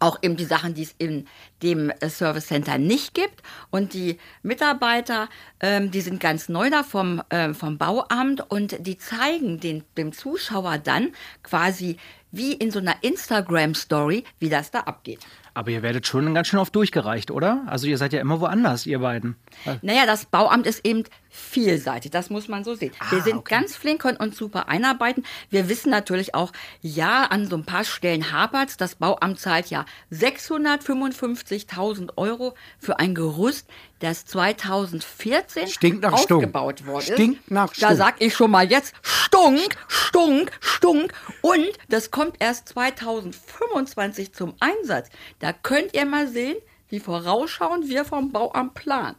auch 0.02 0.18
eben 0.22 0.36
die 0.36 0.44
Sachen, 0.44 0.74
die 0.74 0.82
es 0.82 0.94
in 0.98 1.26
dem 1.62 1.90
äh, 1.90 2.08
Service 2.08 2.48
Center 2.48 2.76
nicht 2.76 3.14
gibt. 3.14 3.42
Und 3.70 3.94
die 3.94 4.18
Mitarbeiter, 4.42 5.28
ähm, 5.60 5.90
die 5.90 6.00
sind 6.00 6.20
ganz 6.20 6.48
neu 6.48 6.70
da 6.70 6.82
vom, 6.82 7.22
ähm, 7.30 7.54
vom 7.54 7.78
Bauamt 7.78 8.50
und 8.50 8.84
die 8.86 8.98
zeigen 8.98 9.60
den, 9.60 9.84
dem 9.96 10.12
Zuschauer 10.12 10.78
dann 10.78 11.12
quasi 11.42 11.96
wie 12.32 12.54
in 12.54 12.70
so 12.70 12.78
einer 12.78 12.96
Instagram-Story, 13.02 14.24
wie 14.38 14.48
das 14.48 14.70
da 14.70 14.80
abgeht. 14.80 15.20
Aber 15.54 15.70
ihr 15.70 15.82
werdet 15.82 16.06
schon 16.06 16.32
ganz 16.34 16.48
schön 16.48 16.58
oft 16.58 16.74
durchgereicht, 16.74 17.30
oder? 17.30 17.62
Also 17.66 17.86
ihr 17.86 17.98
seid 17.98 18.14
ja 18.14 18.20
immer 18.20 18.40
woanders, 18.40 18.86
ihr 18.86 19.00
beiden. 19.00 19.36
Naja, 19.82 20.06
das 20.06 20.24
Bauamt 20.24 20.66
ist 20.66 20.84
eben 20.86 21.04
vielseitig, 21.28 22.10
das 22.10 22.30
muss 22.30 22.48
man 22.48 22.64
so 22.64 22.74
sehen. 22.74 22.92
Wir 23.10 23.18
Ah, 23.18 23.22
sind 23.22 23.36
okay. 23.38 23.54
ganz 23.54 23.76
flink, 23.76 24.00
können 24.02 24.16
uns 24.18 24.36
super 24.36 24.68
einarbeiten. 24.68 25.24
Wir 25.50 25.68
wissen 25.68 25.90
natürlich 25.90 26.34
auch, 26.34 26.52
ja, 26.80 27.24
an 27.24 27.46
so 27.48 27.56
ein 27.56 27.64
paar 27.64 27.84
Stellen 27.84 28.32
hapert's. 28.32 28.76
Das 28.76 28.94
Bauamt 28.96 29.38
zahlt 29.40 29.68
ja 29.68 29.84
655.000 30.10 32.16
Euro 32.16 32.54
für 32.78 32.98
ein 32.98 33.14
Gerüst, 33.14 33.68
das 34.02 34.24
2014 34.26 35.68
Stinkt 35.68 36.02
nach 36.02 36.18
Stunk. 36.18 36.42
aufgebaut 36.42 36.86
worden 36.86 37.04
ist. 37.06 37.12
Stinkt 37.12 37.50
nach 37.50 37.68
Da 37.74 37.86
Stunk. 37.88 37.96
sag 37.96 38.14
ich 38.20 38.34
schon 38.34 38.50
mal 38.50 38.70
jetzt, 38.70 38.94
Stunk, 39.02 39.76
Stunk, 39.88 40.50
Stunk. 40.60 41.12
Und 41.40 41.66
das 41.88 42.10
kommt 42.10 42.36
erst 42.40 42.68
2025 42.70 44.32
zum 44.32 44.54
Einsatz. 44.60 45.08
Da 45.38 45.52
könnt 45.52 45.94
ihr 45.94 46.04
mal 46.06 46.28
sehen, 46.28 46.56
wie 46.88 47.00
vorausschauend 47.00 47.88
wir 47.88 48.04
vom 48.04 48.32
Bauamt 48.32 48.74
planen. 48.74 49.16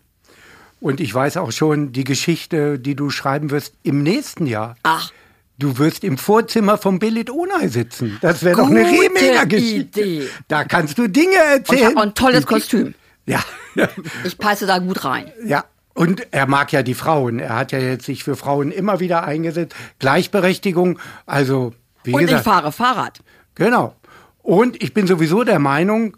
Und 0.79 0.99
ich 0.99 1.13
weiß 1.13 1.37
auch 1.37 1.51
schon 1.51 1.93
die 1.93 2.03
Geschichte, 2.03 2.77
die 2.77 2.95
du 2.95 3.09
schreiben 3.09 3.51
wirst 3.51 3.75
im 3.83 4.03
nächsten 4.03 4.45
Jahr. 4.45 4.75
Ach. 4.83 5.11
Du 5.59 5.77
wirst 5.77 6.03
im 6.03 6.17
Vorzimmer 6.17 6.77
vom 6.77 6.99
Billit 6.99 7.29
Onay 7.29 7.69
sitzen. 7.69 8.17
Das 8.21 8.43
wäre 8.43 8.57
doch 8.57 8.67
eine 8.69 8.83
mega 9.13 9.45
Geschichte. 9.45 10.01
Idee. 10.01 10.29
Da 10.49 10.65
kannst 10.65 10.97
du 10.97 11.07
Dinge 11.07 11.29
Und 11.29 11.35
ich 11.37 11.69
erzählen. 11.69 11.85
habe 11.85 11.97
auch 11.97 12.01
ein 12.01 12.15
tolles 12.15 12.45
Kostüm. 12.45 12.95
Ja, 13.25 13.41
Ich 14.23 14.37
passe 14.37 14.65
da 14.65 14.79
gut 14.79 15.03
rein. 15.05 15.31
ja. 15.45 15.65
Und 15.95 16.25
er 16.31 16.47
mag 16.47 16.71
ja 16.71 16.81
die 16.81 16.95
Frauen. 16.95 17.37
Er 17.37 17.55
hat 17.55 17.71
ja 17.71 17.77
jetzt 17.77 18.05
sich 18.05 18.23
für 18.23 18.35
Frauen 18.35 18.71
immer 18.71 18.99
wieder 18.99 19.25
eingesetzt. 19.25 19.75
Gleichberechtigung. 19.99 20.97
Also, 21.27 21.71
wie 22.03 22.13
Und 22.15 22.21
ich 22.21 22.27
gesagt. 22.29 22.45
fahre 22.45 22.71
Fahrrad. 22.71 23.19
Genau. 23.53 23.95
Und 24.41 24.81
ich 24.81 24.95
bin 24.95 25.05
sowieso 25.05 25.43
der 25.43 25.59
Meinung, 25.59 26.17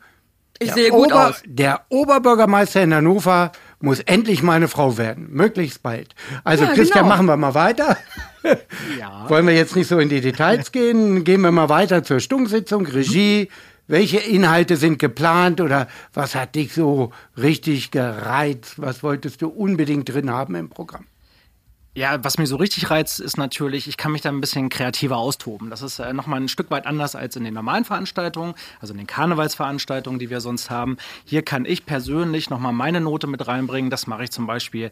Ich 0.59 0.67
der, 0.67 0.75
sehe 0.75 0.89
gut 0.91 1.07
Ober, 1.11 1.27
aus. 1.27 1.43
der 1.45 1.81
Oberbürgermeister 1.89 2.83
in 2.83 2.93
Hannover 2.93 3.51
muss 3.81 3.99
endlich 3.99 4.41
meine 4.41 4.69
Frau 4.69 4.97
werden. 4.97 5.27
Möglichst 5.31 5.83
bald. 5.83 6.15
Also, 6.45 6.63
Ja, 6.63 6.73
Christian, 6.73 7.03
genau. 7.03 7.13
machen 7.13 7.25
wir 7.25 7.35
mal 7.35 7.53
weiter. 7.53 7.97
Ja. 8.97 9.25
Wollen 9.27 9.45
wir 9.45 9.55
jetzt 9.55 9.75
nicht 9.75 9.87
so 9.89 9.99
in 9.99 10.07
die 10.07 10.21
Details 10.21 10.71
gehen? 10.71 11.25
Gehen 11.25 11.41
wir 11.41 11.51
mal 11.51 11.67
weiter 11.67 12.01
zur 12.03 12.21
Stunksitzung, 12.21 12.85
Regie. 12.85 13.49
Welche 13.87 14.17
Inhalte 14.17 14.77
sind 14.77 14.97
geplant 14.97 15.61
oder 15.61 15.87
was 16.13 16.33
hat 16.33 16.55
dich 16.55 16.73
so 16.73 17.11
richtig 17.37 17.91
gereizt? 17.91 18.81
Was 18.81 19.03
wolltest 19.03 19.43
du 19.43 19.47
unbedingt 19.47 20.09
drin 20.09 20.31
haben 20.31 20.55
im 20.55 20.69
Programm? 20.69 21.05
Ja, 21.97 22.21
was 22.23 22.37
mich 22.37 22.49
so 22.49 22.57
richtig 22.57 22.89
reizt, 22.89 23.21
ist 23.21 23.37
natürlich, 23.37 23.87
ich 23.87 23.95
kann 23.95 24.11
mich 24.11 24.21
da 24.21 24.27
ein 24.27 24.41
bisschen 24.41 24.67
kreativer 24.67 25.15
austoben. 25.15 25.69
Das 25.69 25.81
ist 25.81 25.99
äh, 25.99 26.11
nochmal 26.11 26.41
ein 26.41 26.49
Stück 26.49 26.69
weit 26.69 26.85
anders 26.85 27.15
als 27.15 27.37
in 27.37 27.45
den 27.45 27.53
normalen 27.53 27.85
Veranstaltungen, 27.85 28.53
also 28.81 28.93
in 28.93 28.97
den 28.97 29.07
Karnevalsveranstaltungen, 29.07 30.19
die 30.19 30.29
wir 30.29 30.41
sonst 30.41 30.69
haben. 30.69 30.97
Hier 31.23 31.41
kann 31.41 31.63
ich 31.63 31.85
persönlich 31.85 32.49
nochmal 32.49 32.73
meine 32.73 32.99
Note 32.99 33.27
mit 33.27 33.47
reinbringen. 33.47 33.91
Das 33.91 34.07
mache 34.07 34.25
ich 34.25 34.31
zum 34.31 34.45
Beispiel 34.45 34.91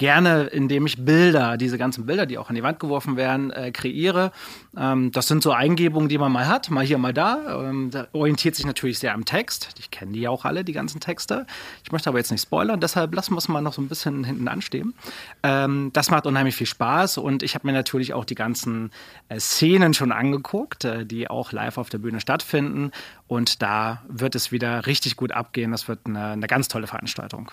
gerne, 0.00 0.44
indem 0.44 0.86
ich 0.86 1.04
Bilder, 1.04 1.58
diese 1.58 1.76
ganzen 1.76 2.06
Bilder, 2.06 2.24
die 2.24 2.38
auch 2.38 2.48
an 2.48 2.54
die 2.54 2.62
Wand 2.62 2.80
geworfen 2.80 3.18
werden, 3.18 3.50
äh, 3.50 3.70
kreiere. 3.70 4.32
Ähm, 4.74 5.12
das 5.12 5.28
sind 5.28 5.42
so 5.42 5.52
Eingebungen, 5.52 6.08
die 6.08 6.16
man 6.16 6.32
mal 6.32 6.48
hat, 6.48 6.70
mal 6.70 6.82
hier, 6.82 6.96
mal 6.96 7.12
da. 7.12 7.68
Ähm, 7.68 7.90
da 7.90 8.08
orientiert 8.12 8.56
sich 8.56 8.64
natürlich 8.64 8.98
sehr 8.98 9.12
am 9.12 9.26
Text. 9.26 9.74
Ich 9.78 9.90
kenne 9.90 10.12
die 10.12 10.20
ja 10.22 10.30
auch 10.30 10.46
alle, 10.46 10.64
die 10.64 10.72
ganzen 10.72 11.00
Texte. 11.00 11.46
Ich 11.84 11.92
möchte 11.92 12.08
aber 12.08 12.16
jetzt 12.16 12.30
nicht 12.30 12.40
spoilern, 12.40 12.80
deshalb 12.80 13.14
lassen 13.14 13.34
wir 13.34 13.38
es 13.38 13.48
mal 13.48 13.60
noch 13.60 13.74
so 13.74 13.82
ein 13.82 13.88
bisschen 13.88 14.24
hinten 14.24 14.48
anstehen. 14.48 14.94
Ähm, 15.42 15.90
das 15.92 16.10
macht 16.10 16.26
unheimlich 16.26 16.56
viel 16.56 16.66
Spaß 16.66 17.18
und 17.18 17.42
ich 17.42 17.54
habe 17.54 17.66
mir 17.66 17.74
natürlich 17.74 18.14
auch 18.14 18.24
die 18.24 18.34
ganzen 18.34 18.92
äh, 19.28 19.38
Szenen 19.38 19.92
schon 19.92 20.12
angeguckt, 20.12 20.86
äh, 20.86 21.04
die 21.04 21.28
auch 21.28 21.52
live 21.52 21.76
auf 21.76 21.90
der 21.90 21.98
Bühne 21.98 22.20
stattfinden. 22.20 22.90
Und 23.26 23.60
da 23.60 24.02
wird 24.08 24.34
es 24.34 24.50
wieder 24.50 24.86
richtig 24.86 25.16
gut 25.16 25.32
abgehen. 25.32 25.72
Das 25.72 25.88
wird 25.88 26.00
eine, 26.06 26.28
eine 26.28 26.46
ganz 26.46 26.68
tolle 26.68 26.86
Veranstaltung. 26.86 27.50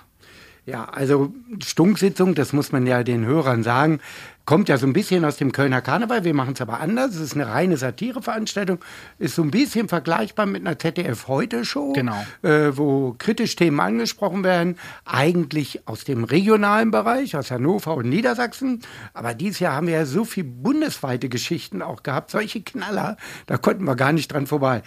Ja, 0.68 0.84
also 0.84 1.32
Stunksitzung, 1.64 2.36
das 2.36 2.52
muss 2.52 2.74
man 2.74 2.86
ja 2.86 3.02
den 3.02 3.26
Hörern 3.26 3.64
sagen, 3.64 4.02
kommt 4.44 4.68
ja 4.68 4.78
so 4.78 4.86
ein 4.86 4.92
bisschen 4.92 5.24
aus 5.24 5.38
dem 5.38 5.54
Kölner 5.54 5.80
Karneval. 5.80 6.26
Wir 6.26 6.34
machen 6.34 6.56
es 6.56 6.62
aber 6.62 6.82
anders. 6.82 7.16
Es 7.16 7.22
ist 7.22 7.36
eine 7.36 7.48
reine 7.48 7.78
Satireveranstaltung, 7.78 8.80
ist 9.18 9.36
so 9.36 9.44
ein 9.44 9.52
bisschen 9.52 9.88
vergleichbar 9.88 10.46
mit 10.46 10.68
einer 10.68 10.78
ZDF-Heute-Show, 10.78 11.94
Genau. 11.94 12.22
äh, 12.42 12.76
wo 12.78 13.16
kritisch 13.18 13.56
Themen 13.56 13.80
angesprochen 13.80 14.44
werden, 14.44 14.76
eigentlich 15.06 15.88
aus 15.88 16.04
dem 16.04 16.26
regionalen 16.26 16.92
Bereich, 16.92 17.38
aus 17.38 17.50
Hannover 17.50 17.96
und 17.96 18.10
Niedersachsen. 18.10 18.82
Aber 19.14 19.34
dieses 19.34 19.60
Jahr 19.60 19.74
haben 19.74 19.88
wir 19.88 19.94
ja 19.96 20.06
so 20.06 20.26
viel 20.26 20.44
bundesweite 20.44 21.30
Geschichten 21.30 21.82
auch 21.82 22.04
gehabt, 22.04 22.30
solche 22.30 22.62
Knaller, 22.62 23.16
da 23.46 23.56
konnten 23.56 23.86
wir 23.86 23.96
gar 23.96 24.12
nicht 24.12 24.34
dran 24.34 24.48
vorbei. 24.48 24.84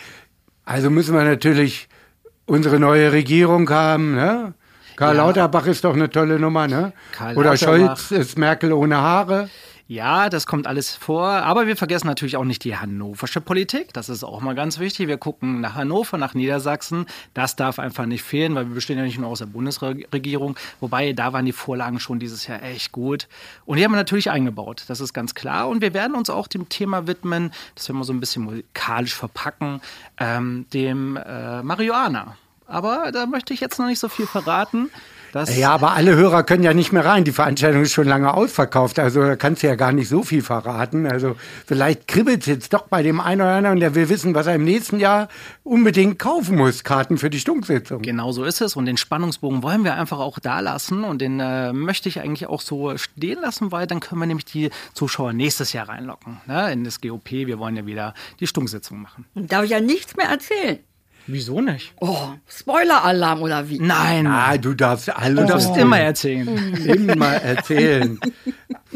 Also 0.66 0.90
müssen 0.90 1.14
wir 1.14 1.24
natürlich 1.24 1.88
unsere 2.44 2.78
neue 2.78 3.12
Regierung 3.12 3.70
haben, 3.70 4.14
ne? 4.14 4.52
Karl 5.00 5.16
Ja. 5.16 5.24
Lauterbach 5.24 5.64
ist 5.64 5.82
doch 5.82 5.94
eine 5.94 6.10
tolle 6.10 6.38
Nummer, 6.38 6.68
ne? 6.68 6.92
Karl 7.12 7.34
Oder. 7.38 7.56
Scholz 7.56 8.10
ist 8.10 8.36
Merkel 8.36 8.70
ohne 8.70 8.98
Haare. 8.98 9.48
Ja, 9.88 10.28
das 10.28 10.46
kommt 10.46 10.66
alles 10.66 10.94
vor, 10.94 11.26
aber 11.26 11.66
wir 11.66 11.74
vergessen 11.74 12.06
natürlich 12.06 12.36
auch 12.36 12.44
nicht 12.44 12.62
die 12.64 12.76
hannoversche 12.76 13.40
Politik. 13.40 13.94
Das 13.94 14.10
ist 14.10 14.22
auch 14.22 14.42
mal 14.42 14.54
ganz 14.54 14.78
wichtig. 14.78 15.08
Wir 15.08 15.16
gucken 15.16 15.62
nach 15.62 15.74
Hannover, 15.74 16.18
nach 16.18 16.34
Niedersachsen. 16.34 17.06
Das 17.32 17.56
darf 17.56 17.78
einfach 17.78 18.04
nicht 18.04 18.22
fehlen, 18.22 18.54
weil 18.54 18.68
wir 18.68 18.74
bestehen 18.74 18.98
ja 18.98 19.04
nicht 19.04 19.18
nur 19.18 19.30
aus 19.30 19.38
der 19.38 19.46
Bundesregierung. 19.46 20.56
Wobei, 20.80 21.14
da 21.14 21.32
waren 21.32 21.46
die 21.46 21.52
Vorlagen 21.52 21.98
schon 21.98 22.18
dieses 22.18 22.46
Jahr 22.46 22.62
echt 22.62 22.92
gut. 22.92 23.26
Und 23.64 23.78
die 23.78 23.84
haben 23.84 23.92
wir 23.92 23.96
natürlich 23.96 24.30
eingebaut. 24.30 24.84
Das 24.88 25.00
ist 25.00 25.14
ganz 25.14 25.34
klar. 25.34 25.66
Und 25.70 25.80
wir 25.80 25.94
werden 25.94 26.14
uns 26.14 26.28
auch 26.28 26.46
dem 26.46 26.68
Thema 26.68 27.06
widmen, 27.06 27.52
das 27.74 27.88
werden 27.88 27.98
wir 27.98 28.04
so 28.04 28.12
ein 28.12 28.20
bisschen 28.20 28.42
musikalisch 28.42 29.14
verpacken, 29.14 29.80
ähm, 30.18 30.66
dem 30.74 31.16
äh, 31.16 31.62
Marihuana. 31.62 32.36
Aber 32.70 33.10
da 33.12 33.26
möchte 33.26 33.52
ich 33.52 33.60
jetzt 33.60 33.78
noch 33.78 33.86
nicht 33.86 33.98
so 33.98 34.08
viel 34.08 34.26
verraten. 34.26 34.90
Das 35.32 35.56
Ja, 35.56 35.72
aber 35.72 35.92
alle 35.92 36.16
Hörer 36.16 36.42
können 36.42 36.62
ja 36.62 36.74
nicht 36.74 36.92
mehr 36.92 37.04
rein. 37.04 37.24
Die 37.24 37.32
Veranstaltung 37.32 37.82
ist 37.82 37.92
schon 37.92 38.08
lange 38.08 38.34
ausverkauft. 38.34 38.98
Also 38.98 39.22
da 39.22 39.36
kannst 39.36 39.62
du 39.62 39.68
ja 39.68 39.76
gar 39.76 39.92
nicht 39.92 40.08
so 40.08 40.22
viel 40.22 40.42
verraten. 40.42 41.06
Also 41.06 41.36
vielleicht 41.66 42.08
kribbelt 42.08 42.40
es 42.40 42.46
jetzt 42.46 42.72
doch 42.72 42.88
bei 42.88 43.02
dem 43.02 43.20
einen 43.20 43.40
oder 43.40 43.52
anderen 43.52 43.76
und 43.76 43.80
der 43.80 43.94
will 43.94 44.08
wissen, 44.08 44.34
was 44.34 44.46
er 44.46 44.56
im 44.56 44.64
nächsten 44.64 44.98
Jahr 44.98 45.28
unbedingt 45.62 46.18
kaufen 46.18 46.56
muss. 46.56 46.82
Karten 46.84 47.18
für 47.18 47.30
die 47.30 47.38
Stunksitzung. 47.38 48.02
Genau 48.02 48.32
so 48.32 48.44
ist 48.44 48.60
es. 48.60 48.76
Und 48.76 48.86
den 48.86 48.96
Spannungsbogen 48.96 49.62
wollen 49.62 49.84
wir 49.84 49.94
einfach 49.94 50.18
auch 50.18 50.38
da 50.38 50.60
lassen. 50.60 51.04
Und 51.04 51.20
den 51.20 51.38
äh, 51.38 51.72
möchte 51.72 52.08
ich 52.08 52.20
eigentlich 52.20 52.48
auch 52.48 52.60
so 52.60 52.96
stehen 52.96 53.40
lassen, 53.40 53.70
weil 53.70 53.86
dann 53.86 54.00
können 54.00 54.20
wir 54.20 54.26
nämlich 54.26 54.46
die 54.46 54.70
Zuschauer 54.94 55.32
nächstes 55.32 55.72
Jahr 55.72 55.88
reinlocken. 55.88 56.40
Ne? 56.46 56.72
In 56.72 56.84
das 56.84 57.00
GOP. 57.00 57.30
Wir 57.30 57.58
wollen 57.58 57.76
ja 57.76 57.86
wieder 57.86 58.14
die 58.40 58.46
Stunksitzung 58.46 59.00
machen. 59.00 59.26
Darf 59.34 59.64
ich 59.64 59.70
ja 59.70 59.80
nichts 59.80 60.16
mehr 60.16 60.28
erzählen. 60.28 60.80
Wieso 61.32 61.60
nicht? 61.60 61.94
Oh, 62.00 62.30
Spoiler-Alarm 62.48 63.42
oder 63.42 63.68
wie? 63.68 63.78
Nein. 63.78 64.26
Ah, 64.26 64.56
du 64.56 64.74
darfst 64.74 65.14
alles. 65.14 65.46
Du 65.46 65.52
darfst 65.52 65.76
immer 65.76 65.98
erzählen. 66.00 66.74
immer 66.86 67.34
erzählen. 67.34 68.18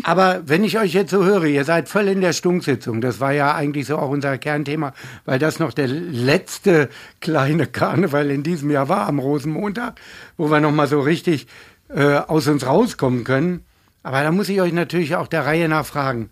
Aber 0.02 0.42
wenn 0.46 0.64
ich 0.64 0.78
euch 0.78 0.94
jetzt 0.94 1.12
so 1.12 1.24
höre, 1.24 1.44
ihr 1.44 1.64
seid 1.64 1.88
voll 1.88 2.08
in 2.08 2.20
der 2.20 2.32
Stunksitzung, 2.32 3.00
das 3.00 3.20
war 3.20 3.32
ja 3.32 3.54
eigentlich 3.54 3.86
so 3.86 3.98
auch 3.98 4.10
unser 4.10 4.36
Kernthema, 4.38 4.92
weil 5.24 5.38
das 5.38 5.60
noch 5.60 5.72
der 5.72 5.86
letzte 5.86 6.88
kleine 7.20 7.66
Karneval 7.66 8.30
in 8.30 8.42
diesem 8.42 8.70
Jahr 8.70 8.88
war 8.88 9.06
am 9.06 9.20
Rosenmontag, 9.20 10.00
wo 10.36 10.50
wir 10.50 10.60
noch 10.60 10.72
mal 10.72 10.88
so 10.88 11.00
richtig 11.00 11.46
äh, 11.88 12.16
aus 12.16 12.48
uns 12.48 12.66
rauskommen 12.66 13.22
können. 13.22 13.64
Aber 14.02 14.22
da 14.22 14.32
muss 14.32 14.48
ich 14.48 14.60
euch 14.60 14.72
natürlich 14.72 15.14
auch 15.14 15.28
der 15.28 15.46
Reihe 15.46 15.68
nach 15.68 15.86
fragen, 15.86 16.30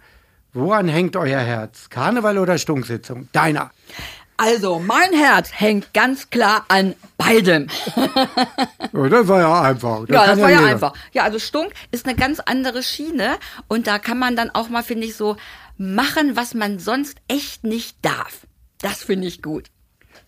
woran 0.52 0.88
hängt 0.88 1.16
euer 1.16 1.40
Herz? 1.40 1.88
Karneval 1.90 2.38
oder 2.38 2.58
Stunksitzung? 2.58 3.28
Deiner. 3.32 3.70
Also, 4.44 4.80
mein 4.80 5.12
Herz 5.12 5.52
hängt 5.52 5.94
ganz 5.94 6.28
klar 6.28 6.64
an 6.66 6.96
beidem. 7.16 7.68
Ja, 8.92 9.08
das 9.08 9.28
war 9.28 9.40
ja 9.40 9.62
einfach. 9.62 10.08
ja, 10.08 10.26
das 10.26 10.40
war 10.40 10.50
ja 10.50 10.58
jeder. 10.58 10.72
einfach. 10.72 10.92
Ja, 11.12 11.22
also 11.22 11.38
Stunk 11.38 11.72
ist 11.92 12.06
eine 12.06 12.16
ganz 12.16 12.40
andere 12.40 12.82
Schiene 12.82 13.36
und 13.68 13.86
da 13.86 13.98
kann 14.00 14.18
man 14.18 14.34
dann 14.34 14.50
auch 14.50 14.68
mal, 14.68 14.82
finde 14.82 15.06
ich, 15.06 15.16
so 15.16 15.36
machen, 15.78 16.36
was 16.36 16.54
man 16.54 16.78
sonst 16.80 17.18
echt 17.28 17.64
nicht 17.64 17.96
darf. 18.02 18.46
Das 18.80 19.04
finde 19.04 19.28
ich 19.28 19.42
gut. 19.42 19.70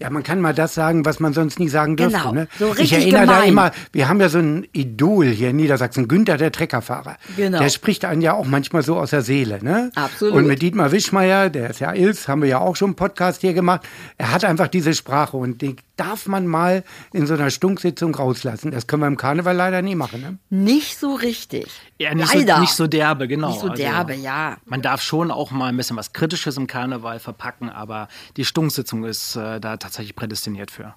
Ja, 0.00 0.10
man 0.10 0.22
kann 0.22 0.40
mal 0.40 0.54
das 0.54 0.74
sagen, 0.74 1.04
was 1.04 1.20
man 1.20 1.32
sonst 1.32 1.58
nie 1.58 1.68
sagen 1.68 1.96
dürfte. 1.96 2.18
Genau, 2.18 2.32
ne? 2.32 2.48
so 2.58 2.72
ich 2.72 2.78
richtig 2.78 2.98
erinnere 2.98 3.26
da 3.26 3.32
gemein. 3.34 3.48
immer, 3.48 3.70
wir 3.92 4.08
haben 4.08 4.20
ja 4.20 4.28
so 4.28 4.38
ein 4.38 4.66
Idol 4.72 5.26
hier 5.26 5.50
in 5.50 5.56
Niedersachsen, 5.56 6.08
Günther, 6.08 6.36
der 6.36 6.52
Treckerfahrer. 6.52 7.16
Genau. 7.36 7.58
Der 7.58 7.68
spricht 7.68 8.04
einen 8.04 8.20
ja 8.20 8.34
auch 8.34 8.46
manchmal 8.46 8.82
so 8.82 8.96
aus 8.96 9.10
der 9.10 9.22
Seele. 9.22 9.62
Ne? 9.62 9.90
Absolut. 9.94 10.34
Und 10.34 10.46
mit 10.46 10.62
Dietmar 10.62 10.92
Wischmeier, 10.92 11.50
der 11.50 11.70
ist 11.70 11.80
ja 11.80 11.92
Ils, 11.94 12.28
haben 12.28 12.42
wir 12.42 12.48
ja 12.48 12.58
auch 12.58 12.76
schon 12.76 12.90
einen 12.90 12.96
Podcast 12.96 13.40
hier 13.40 13.54
gemacht. 13.54 13.82
Er 14.18 14.32
hat 14.32 14.44
einfach 14.44 14.68
diese 14.68 14.94
Sprache 14.94 15.36
und 15.36 15.62
die 15.62 15.76
darf 15.96 16.26
man 16.26 16.46
mal 16.46 16.84
in 17.12 17.26
so 17.26 17.34
einer 17.34 17.50
Stunksitzung 17.50 18.14
rauslassen. 18.14 18.70
Das 18.70 18.86
können 18.86 19.02
wir 19.02 19.06
im 19.06 19.16
Karneval 19.16 19.54
leider 19.54 19.82
nie 19.82 19.94
machen. 19.94 20.20
Ne? 20.20 20.38
Nicht 20.50 20.98
so 20.98 21.14
richtig. 21.14 21.66
Ja, 21.98 22.14
nicht, 22.14 22.34
Leider. 22.34 22.56
So, 22.56 22.60
nicht 22.60 22.74
so 22.74 22.86
derbe, 22.86 23.28
genau. 23.28 23.48
Nicht 23.50 23.60
so 23.60 23.68
derbe, 23.68 24.14
ja. 24.14 24.56
Man 24.64 24.82
darf 24.82 25.02
schon 25.02 25.30
auch 25.30 25.50
mal 25.50 25.66
ein 25.68 25.76
bisschen 25.76 25.96
was 25.96 26.12
Kritisches 26.12 26.56
im 26.56 26.66
Karneval 26.66 27.18
verpacken, 27.20 27.68
aber 27.70 28.08
die 28.36 28.44
Stunksitzung 28.44 29.04
ist 29.04 29.36
äh, 29.36 29.60
da 29.60 29.76
tatsächlich 29.76 30.16
prädestiniert 30.16 30.70
für. 30.70 30.94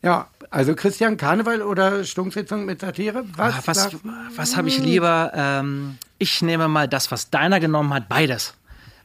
Ja, 0.00 0.28
also 0.50 0.74
Christian, 0.76 1.16
Karneval 1.16 1.60
oder 1.62 2.04
Stunksitzung 2.04 2.64
mit 2.64 2.80
Satire? 2.80 3.24
Was, 3.36 3.54
Ah, 3.54 3.62
was 3.64 3.96
was 4.36 4.56
habe 4.56 4.68
ich 4.68 4.78
lieber? 4.78 5.32
Ähm, 5.34 5.98
ich 6.18 6.40
nehme 6.40 6.68
mal 6.68 6.86
das, 6.86 7.10
was 7.10 7.30
deiner 7.30 7.58
genommen 7.58 7.92
hat, 7.92 8.08
beides. 8.08 8.54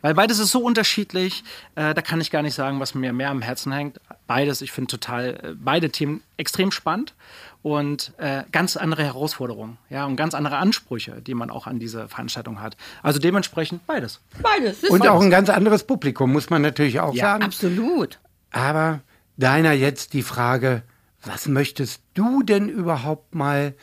Weil 0.01 0.13
beides 0.13 0.39
ist 0.39 0.51
so 0.51 0.59
unterschiedlich, 0.59 1.43
äh, 1.75 1.93
da 1.93 2.01
kann 2.01 2.21
ich 2.21 2.31
gar 2.31 2.41
nicht 2.41 2.53
sagen, 2.55 2.79
was 2.79 2.95
mir 2.95 3.13
mehr 3.13 3.29
am 3.29 3.41
Herzen 3.41 3.71
hängt. 3.71 3.99
Beides, 4.27 4.61
ich 4.61 4.71
finde 4.71 4.91
total, 4.91 5.29
äh, 5.43 5.53
beide 5.55 5.89
Themen 5.89 6.21
extrem 6.37 6.71
spannend 6.71 7.13
und 7.61 8.13
äh, 8.17 8.43
ganz 8.51 8.77
andere 8.77 9.03
Herausforderungen, 9.03 9.77
ja, 9.89 10.05
und 10.05 10.15
ganz 10.15 10.33
andere 10.33 10.57
Ansprüche, 10.57 11.21
die 11.21 11.33
man 11.33 11.49
auch 11.49 11.67
an 11.67 11.79
diese 11.79 12.07
Veranstaltung 12.07 12.61
hat. 12.61 12.77
Also 13.03 13.19
dementsprechend 13.19 13.85
beides. 13.87 14.21
Beides. 14.41 14.83
Ist 14.83 14.89
Und 14.91 15.01
auch 15.01 15.13
beides. 15.15 15.23
ein 15.25 15.31
ganz 15.31 15.49
anderes 15.49 15.83
Publikum, 15.83 16.31
muss 16.31 16.49
man 16.49 16.61
natürlich 16.61 16.99
auch 16.99 17.13
Ja, 17.13 17.25
sagen. 17.25 17.43
Absolut. 17.43 18.19
Aber 18.51 19.01
deiner 19.37 19.73
jetzt 19.73 20.13
die 20.13 20.23
Frage, 20.23 20.83
was 21.23 21.47
möchtest 21.47 22.01
du 22.13 22.43
denn 22.43 22.69
überhaupt 22.69 23.35
mal 23.35 23.75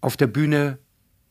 auf 0.00 0.16
der 0.16 0.26
Bühne 0.26 0.78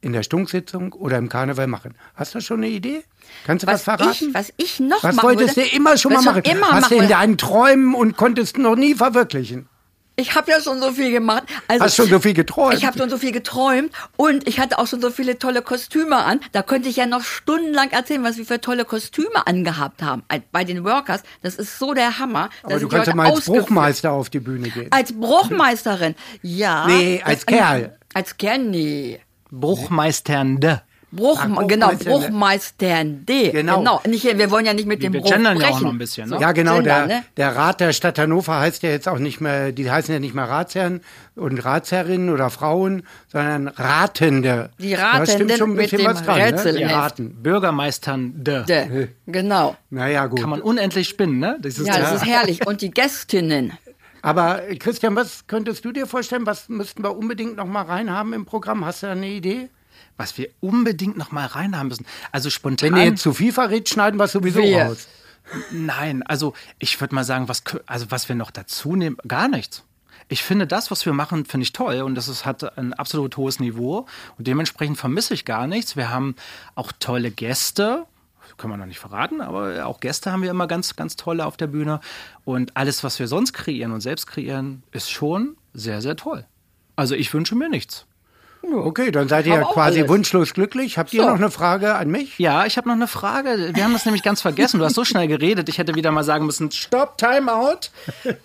in 0.01 0.13
der 0.13 0.23
Stunksitzung 0.23 0.93
oder 0.93 1.17
im 1.17 1.29
Karneval 1.29 1.67
machen? 1.67 1.95
Hast 2.15 2.35
du 2.35 2.41
schon 2.41 2.57
eine 2.59 2.69
Idee? 2.69 3.03
Kannst 3.45 3.63
du 3.63 3.67
was, 3.67 3.75
Was 3.75 3.83
verraten? 3.83 4.29
ich, 4.29 4.33
was 4.33 4.53
ich 4.57 4.79
noch 4.79 5.03
was 5.03 5.15
machen 5.15 5.27
wolltest 5.27 5.57
würde, 5.57 5.69
du 5.69 5.75
immer 5.75 5.97
schon 5.97 6.13
mal 6.13 6.21
machen? 6.21 6.43
Immer 6.43 6.71
Hast 6.71 6.91
du 6.91 6.95
in 6.95 7.09
deinen 7.09 7.38
Träumen 7.38 7.93
und 7.95 8.17
konntest 8.17 8.57
noch 8.57 8.75
nie 8.75 8.95
verwirklichen? 8.95 9.67
Ich 10.19 10.35
habe 10.35 10.51
ja 10.51 10.59
schon 10.59 10.81
so 10.81 10.91
viel 10.91 11.12
gemacht. 11.12 11.43
Also, 11.69 11.85
Hast 11.85 11.95
schon 11.95 12.09
so 12.09 12.19
viel 12.19 12.33
geträumt? 12.33 12.73
Ich 12.73 12.85
habe 12.85 12.97
schon 12.97 13.09
so 13.09 13.17
viel 13.17 13.31
geträumt 13.31 13.93
und 14.17 14.45
ich 14.49 14.59
hatte 14.59 14.77
auch 14.77 14.85
schon 14.85 14.99
so 14.99 15.12
viele 15.12 15.39
tolle 15.39 15.62
Kostüme 15.62 16.17
an. 16.17 16.41
Da 16.51 16.62
könnte 16.62 16.89
ich 16.89 16.97
ja 16.97 17.05
noch 17.05 17.23
stundenlang 17.23 17.91
erzählen, 17.91 18.21
was 18.21 18.38
wir 18.38 18.45
für 18.45 18.59
tolle 18.59 18.83
Kostüme 18.83 19.47
angehabt 19.47 20.03
haben 20.03 20.23
bei 20.51 20.65
den 20.65 20.83
Workers. 20.83 21.23
Das 21.41 21.55
ist 21.55 21.79
so 21.79 21.93
der 21.93 22.19
Hammer. 22.19 22.49
Aber 22.63 22.79
du 22.79 22.89
kannst 22.89 23.07
ja 23.07 23.15
mal 23.15 23.31
als 23.31 23.45
Bruchmeister 23.45 24.12
auf 24.12 24.29
die 24.29 24.41
Bühne 24.41 24.69
gehen. 24.69 24.91
Als 24.91 25.13
Bruchmeisterin, 25.13 26.15
ja. 26.41 26.85
Nee, 26.88 27.21
als 27.23 27.45
Kerl. 27.45 27.97
Als 28.13 28.35
Kerl, 28.35 28.57
nee. 28.59 29.21
Bruchmeisternde. 29.51 30.81
Bruch, 31.12 31.39
Ach, 31.41 31.65
genau, 31.67 31.88
Bruchmeister, 31.88 32.09
Bruchmeisternde. 32.12 33.51
Genau. 33.51 33.79
genau. 33.79 34.01
Nicht, 34.07 34.25
wir 34.25 34.51
wollen 34.51 34.67
ja 34.67 34.73
nicht 34.75 34.85
mit 34.88 35.01
dem 35.01 35.12
Wir 35.12 35.21
Bruch 35.21 35.31
gendern 35.31 35.57
brechen. 35.57 35.71
ja 35.71 35.75
auch 35.75 35.81
noch 35.81 35.91
ein 35.91 35.97
bisschen, 35.97 36.29
ne? 36.29 36.38
Ja, 36.39 36.51
genau. 36.51 36.75
Gendern, 36.75 37.07
Der, 37.09 37.17
ne? 37.17 37.23
der 37.35 37.55
Rat 37.55 37.79
der 37.79 37.93
Stadt 37.93 38.19
Hannover 38.19 38.59
heißt 38.59 38.83
ja 38.83 38.89
jetzt 38.91 39.07
auch 39.09 39.17
nicht 39.17 39.41
mehr, 39.41 39.71
die 39.71 39.89
heißen 39.89 40.13
ja 40.13 40.19
nicht 40.19 40.35
mehr 40.35 40.47
Ratsherren 40.47 41.01
und 41.35 41.65
Ratsherrinnen 41.65 42.29
oder 42.29 42.51
Frauen, 42.51 43.01
sondern 43.27 43.69
Ratende. 43.69 44.69
Die 44.77 44.93
Ratenden 44.93 45.57
schon 45.57 45.71
ein 45.71 45.73
mit 45.77 45.89
bisschen 45.89 45.97
dem 46.05 46.07
was 46.13 46.23
dran, 46.23 46.38
ne? 46.38 46.45
Rätsel 46.45 46.75
Die 46.75 46.81
im 46.83 46.89
Heft. 46.89 46.99
Raten. 46.99 47.35
Bürgermeisternde. 47.41 48.65
De. 48.69 49.07
Genau. 49.25 49.75
Naja, 49.89 50.27
gut. 50.27 50.41
Kann 50.41 50.51
man 50.51 50.62
unendlich 50.62 51.09
spinnen, 51.09 51.39
ne? 51.39 51.57
Das 51.59 51.79
ist 51.79 51.88
Ja, 51.88 51.97
das 51.97 52.13
ist 52.13 52.25
herrlich. 52.27 52.67
Und 52.67 52.81
die 52.81 52.91
Gästinnen. 52.91 53.73
Aber 54.21 54.67
äh, 54.67 54.75
Christian, 54.75 55.15
was 55.15 55.47
könntest 55.47 55.86
du 55.86 55.91
dir 55.91 56.08
vorstellen? 56.08 56.45
Was 56.45 56.69
müssten 56.69 57.03
wir 57.03 57.17
unbedingt 57.17 57.55
noch 57.55 57.65
mal 57.65 57.84
reinhaben 57.84 58.34
im 58.34 58.45
Programm? 58.45 58.86
Hast 58.86 59.03
du 59.03 59.08
da 59.08 59.13
eine 59.13 59.27
Idee? 59.27 59.69
was 60.19 60.38
wir 60.38 60.49
unbedingt 60.60 61.17
noch 61.17 61.32
mal 61.32 61.45
reinhaben 61.45 61.88
müssen. 61.88 62.05
Also 62.32 62.49
spontan. 62.49 62.91
Wenn 62.91 62.99
ihr 62.99 63.05
jetzt 63.05 63.21
zu 63.21 63.34
viel 63.34 63.53
verrät, 63.53 63.88
schneiden 63.89 64.19
wir 64.19 64.25
es 64.25 64.34
sowieso 64.34 64.62
Wir. 64.62 64.84
raus. 64.84 65.08
Nein, 65.71 66.23
also 66.23 66.53
ich 66.77 66.99
würde 67.01 67.15
mal 67.15 67.23
sagen, 67.23 67.47
was, 67.47 67.63
also 67.86 68.12
was 68.12 68.29
wir 68.29 68.36
noch 68.36 68.51
dazu 68.51 68.95
nehmen, 68.95 69.17
gar 69.27 69.47
nichts. 69.47 69.84
Ich 70.27 70.43
finde 70.43 70.67
das, 70.67 70.91
was 70.91 71.05
wir 71.08 71.13
machen, 71.13 71.45
finde 71.45 71.63
ich 71.63 71.73
toll 71.73 72.01
und 72.01 72.13
das 72.13 72.27
ist, 72.27 72.45
hat 72.45 72.77
ein 72.77 72.93
absolut 72.93 73.36
hohes 73.36 73.60
Niveau 73.60 74.05
und 74.38 74.45
dementsprechend 74.45 74.97
vermisse 74.97 75.34
ich 75.34 75.43
gar 75.43 75.65
nichts. 75.65 75.95
Wir 75.95 76.10
haben 76.10 76.36
auch 76.75 76.91
tolle 76.99 77.32
Gäste, 77.32 78.05
können 78.57 78.73
wir 78.73 78.77
noch 78.77 78.85
nicht 78.85 78.99
verraten, 78.99 79.41
aber 79.41 79.85
auch 79.85 79.99
Gäste 79.99 80.31
haben 80.31 80.41
wir 80.43 80.49
immer 80.51 80.67
ganz, 80.67 80.95
ganz 80.95 81.15
tolle 81.15 81.45
auf 81.45 81.57
der 81.57 81.67
Bühne 81.67 81.99
und 82.45 82.75
alles, 82.77 83.03
was 83.03 83.19
wir 83.19 83.27
sonst 83.27 83.53
kreieren 83.53 83.91
und 83.91 84.01
selbst 84.01 84.27
kreieren, 84.27 84.83
ist 84.91 85.12
schon 85.12 85.57
sehr, 85.73 86.01
sehr 86.01 86.15
toll. 86.15 86.45
Also 86.95 87.15
ich 87.15 87.33
wünsche 87.33 87.55
mir 87.55 87.69
nichts. 87.69 88.05
Okay, 88.62 89.09
dann 89.09 89.29
seid 89.29 89.47
ihr 89.47 89.53
ja 89.55 89.63
quasi 89.63 89.99
alles. 89.99 90.09
wunschlos 90.12 90.53
glücklich. 90.53 90.97
Habt 90.97 91.13
ihr 91.13 91.21
So. 91.23 91.29
noch 91.29 91.38
eine 91.38 91.49
Frage 91.49 91.95
an 91.95 92.09
mich? 92.09 92.38
Ja, 92.39 92.65
ich 92.65 92.75
habe 92.75 92.89
noch 92.89 92.95
eine 92.95 93.07
Frage. 93.07 93.71
Wir 93.73 93.85
haben 93.85 93.93
das 93.93 94.03
nämlich 94.03 94.21
ganz 94.21 94.41
vergessen. 94.41 94.79
Du 94.79 94.85
hast 94.85 94.95
so 94.95 95.05
schnell 95.05 95.29
geredet. 95.29 95.69
Ich 95.69 95.77
hätte 95.77 95.95
wieder 95.95 96.12
mal 96.12 96.25
sagen 96.25 96.45
müssen, 96.45 96.69
Stopp, 96.69 97.17
Time 97.17 97.51
out. 97.53 97.89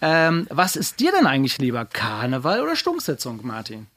Ähm, 0.01 0.47
was 0.51 0.77
ist 0.77 1.01
dir 1.01 1.11
denn 1.11 1.27
eigentlich 1.27 1.59
lieber? 1.59 1.85
Karneval 1.85 2.61
oder 2.63 2.77
Stunksitzung, 2.77 3.41
Martin? 3.43 3.89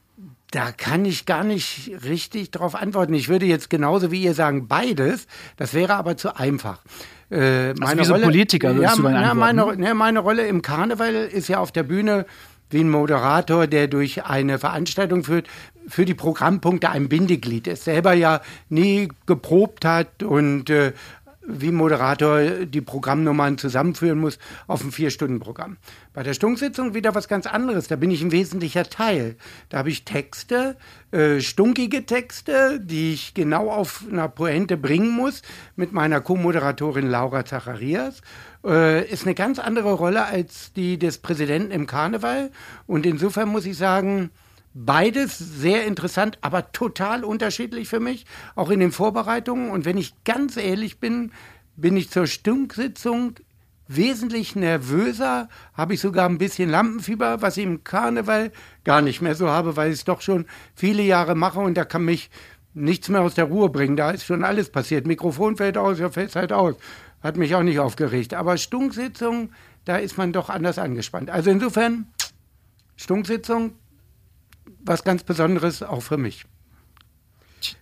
Da 0.52 0.72
kann 0.72 1.04
ich 1.04 1.26
gar 1.26 1.44
nicht 1.44 1.92
richtig 2.06 2.52
drauf 2.52 2.76
antworten. 2.76 3.14
Ich 3.14 3.28
würde 3.28 3.46
jetzt 3.46 3.70
genauso 3.70 4.12
wie 4.12 4.24
ihr 4.24 4.34
sagen, 4.34 4.68
beides. 4.68 5.28
Das 5.58 5.74
wäre 5.74 5.96
aber 5.96 6.16
zu 6.16 6.38
einfach. 6.38 6.82
Äh, 7.30 7.74
meine 7.74 8.02
wie 8.02 8.06
so 8.06 8.14
Politiker 8.14 8.74
würdest 8.76 8.98
ja, 8.98 9.02
du 9.02 9.10
na, 9.10 9.34
meine, 9.34 9.76
ne, 9.76 9.94
meine 9.94 10.20
Rolle 10.20 10.48
im 10.48 10.62
Karneval 10.62 11.14
ist 11.14 11.50
ja 11.50 11.60
auf 11.60 11.74
der 11.74 11.84
Bühne 11.84 12.26
wie 12.70 12.80
ein 12.80 12.90
Moderator, 12.90 13.68
der 13.68 13.88
durch 13.88 14.26
eine 14.26 14.60
Veranstaltung 14.60 15.24
führt, 15.24 15.48
für 15.88 16.06
die 16.06 16.14
Programmpunkte 16.14 16.90
ein 16.90 17.08
Bindeglied 17.08 17.68
ist, 17.68 17.86
selber 17.86 18.14
ja 18.14 18.42
nie 18.70 19.10
geprobt 19.26 19.86
hat 19.86 20.22
und 20.22 20.70
äh, 20.70 20.92
wie 21.48 21.72
Moderator 21.72 22.42
die 22.66 22.82
Programmnummern 22.82 23.58
zusammenführen 23.58 24.20
muss 24.20 24.38
auf 24.68 24.84
ein 24.84 24.92
Vier-Stunden-Programm. 24.92 25.78
Bei 26.14 26.22
der 26.22 26.34
Stunksitzung 26.34 26.94
wieder 26.94 27.16
was 27.16 27.28
ganz 27.28 27.48
anderes. 27.48 27.88
Da 27.88 27.96
bin 27.96 28.12
ich 28.12 28.22
ein 28.22 28.32
wesentlicher 28.32 28.84
Teil. 28.84 29.38
Da 29.70 29.80
habe 29.80 29.90
ich 29.90 30.04
Texte, 30.04 30.76
äh, 31.12 31.40
stunkige 31.40 32.06
Texte, 32.06 32.80
die 32.82 33.14
ich 33.14 33.34
genau 33.34 33.72
auf 33.72 34.04
einer 34.12 34.28
Pointe 34.28 34.76
bringen 34.78 35.12
muss 35.12 35.42
mit 35.76 35.94
meiner 35.94 36.20
Co-Moderatorin 36.20 37.08
Laura 37.08 37.46
Zacharias. 37.46 38.22
Äh, 38.66 39.10
ist 39.10 39.26
eine 39.26 39.36
ganz 39.36 39.60
andere 39.60 39.94
Rolle 39.94 40.26
als 40.26 40.74
die 40.74 41.00
des 41.00 41.20
Präsidenten 41.20 41.72
im 41.72 41.88
Karneval. 41.88 42.52
Und 42.86 43.06
insofern 43.06 43.48
muss 43.50 43.66
ich 43.66 43.78
sagen, 43.78 44.32
Beides 44.80 45.40
sehr 45.40 45.86
interessant, 45.86 46.38
aber 46.42 46.72
total 46.72 47.24
unterschiedlich 47.24 47.90
für 47.90 48.00
mich, 48.00 48.28
auch 48.54 48.70
in 48.70 48.80
den 48.80 48.92
Vorbereitungen. 48.92 49.72
Und 49.72 49.86
wenn 49.86 49.98
ich 49.98 50.14
ganz 50.24 50.56
ehrlich 50.56 51.00
bin, 51.00 51.32
bin 51.76 51.98
ich 51.98 52.12
zur 52.12 52.28
Stunksitzung 52.28 53.34
wesentlich 53.88 54.56
nervöser, 54.56 55.50
habe 55.74 55.96
ich 55.96 56.00
sogar 56.00 56.30
ein 56.30 56.38
bisschen 56.38 56.70
Lampenfieber, 56.70 57.42
was 57.42 57.58
ich 57.58 57.64
im 57.64 57.84
Karneval 57.84 58.52
gar 58.84 59.02
nicht 59.02 59.20
mehr 59.20 59.34
so 59.34 59.50
habe, 59.50 59.78
weil 59.78 59.90
ich 59.90 60.00
es 60.00 60.06
doch 60.06 60.22
schon 60.22 60.46
viele 60.76 61.02
Jahre 61.02 61.34
mache 61.34 61.60
und 61.60 61.76
da 61.76 61.84
kann 61.84 62.06
mich 62.06 62.30
nichts 62.76 63.10
mehr 63.10 63.22
aus 63.22 63.34
der 63.34 63.46
Ruhe 63.46 63.70
bringen. 63.70 63.98
Da 63.98 64.12
ist 64.12 64.26
schon 64.26 64.44
alles 64.44 64.70
passiert. 64.70 65.08
Mikrofon 65.08 65.58
fällt 65.58 65.80
aus, 65.80 65.98
ja, 65.98 66.12
fällt 66.12 66.36
halt 66.36 66.54
aus. 66.54 66.76
Hat 67.24 67.36
mich 67.36 67.56
auch 67.56 67.64
nicht 67.64 67.80
aufgeregt. 67.80 68.36
Aber 68.36 68.58
Stunksitzung, 68.58 69.50
da 69.86 69.98
ist 69.98 70.20
man 70.20 70.34
doch 70.34 70.52
anders 70.52 70.78
angespannt. 70.78 71.32
Also 71.32 71.50
insofern, 71.50 72.06
Stunksitzung, 72.96 73.74
was 74.88 75.04
ganz 75.04 75.24
Besonderes 75.24 75.84
auch 75.84 76.02
für 76.02 76.18
mich. 76.18 76.46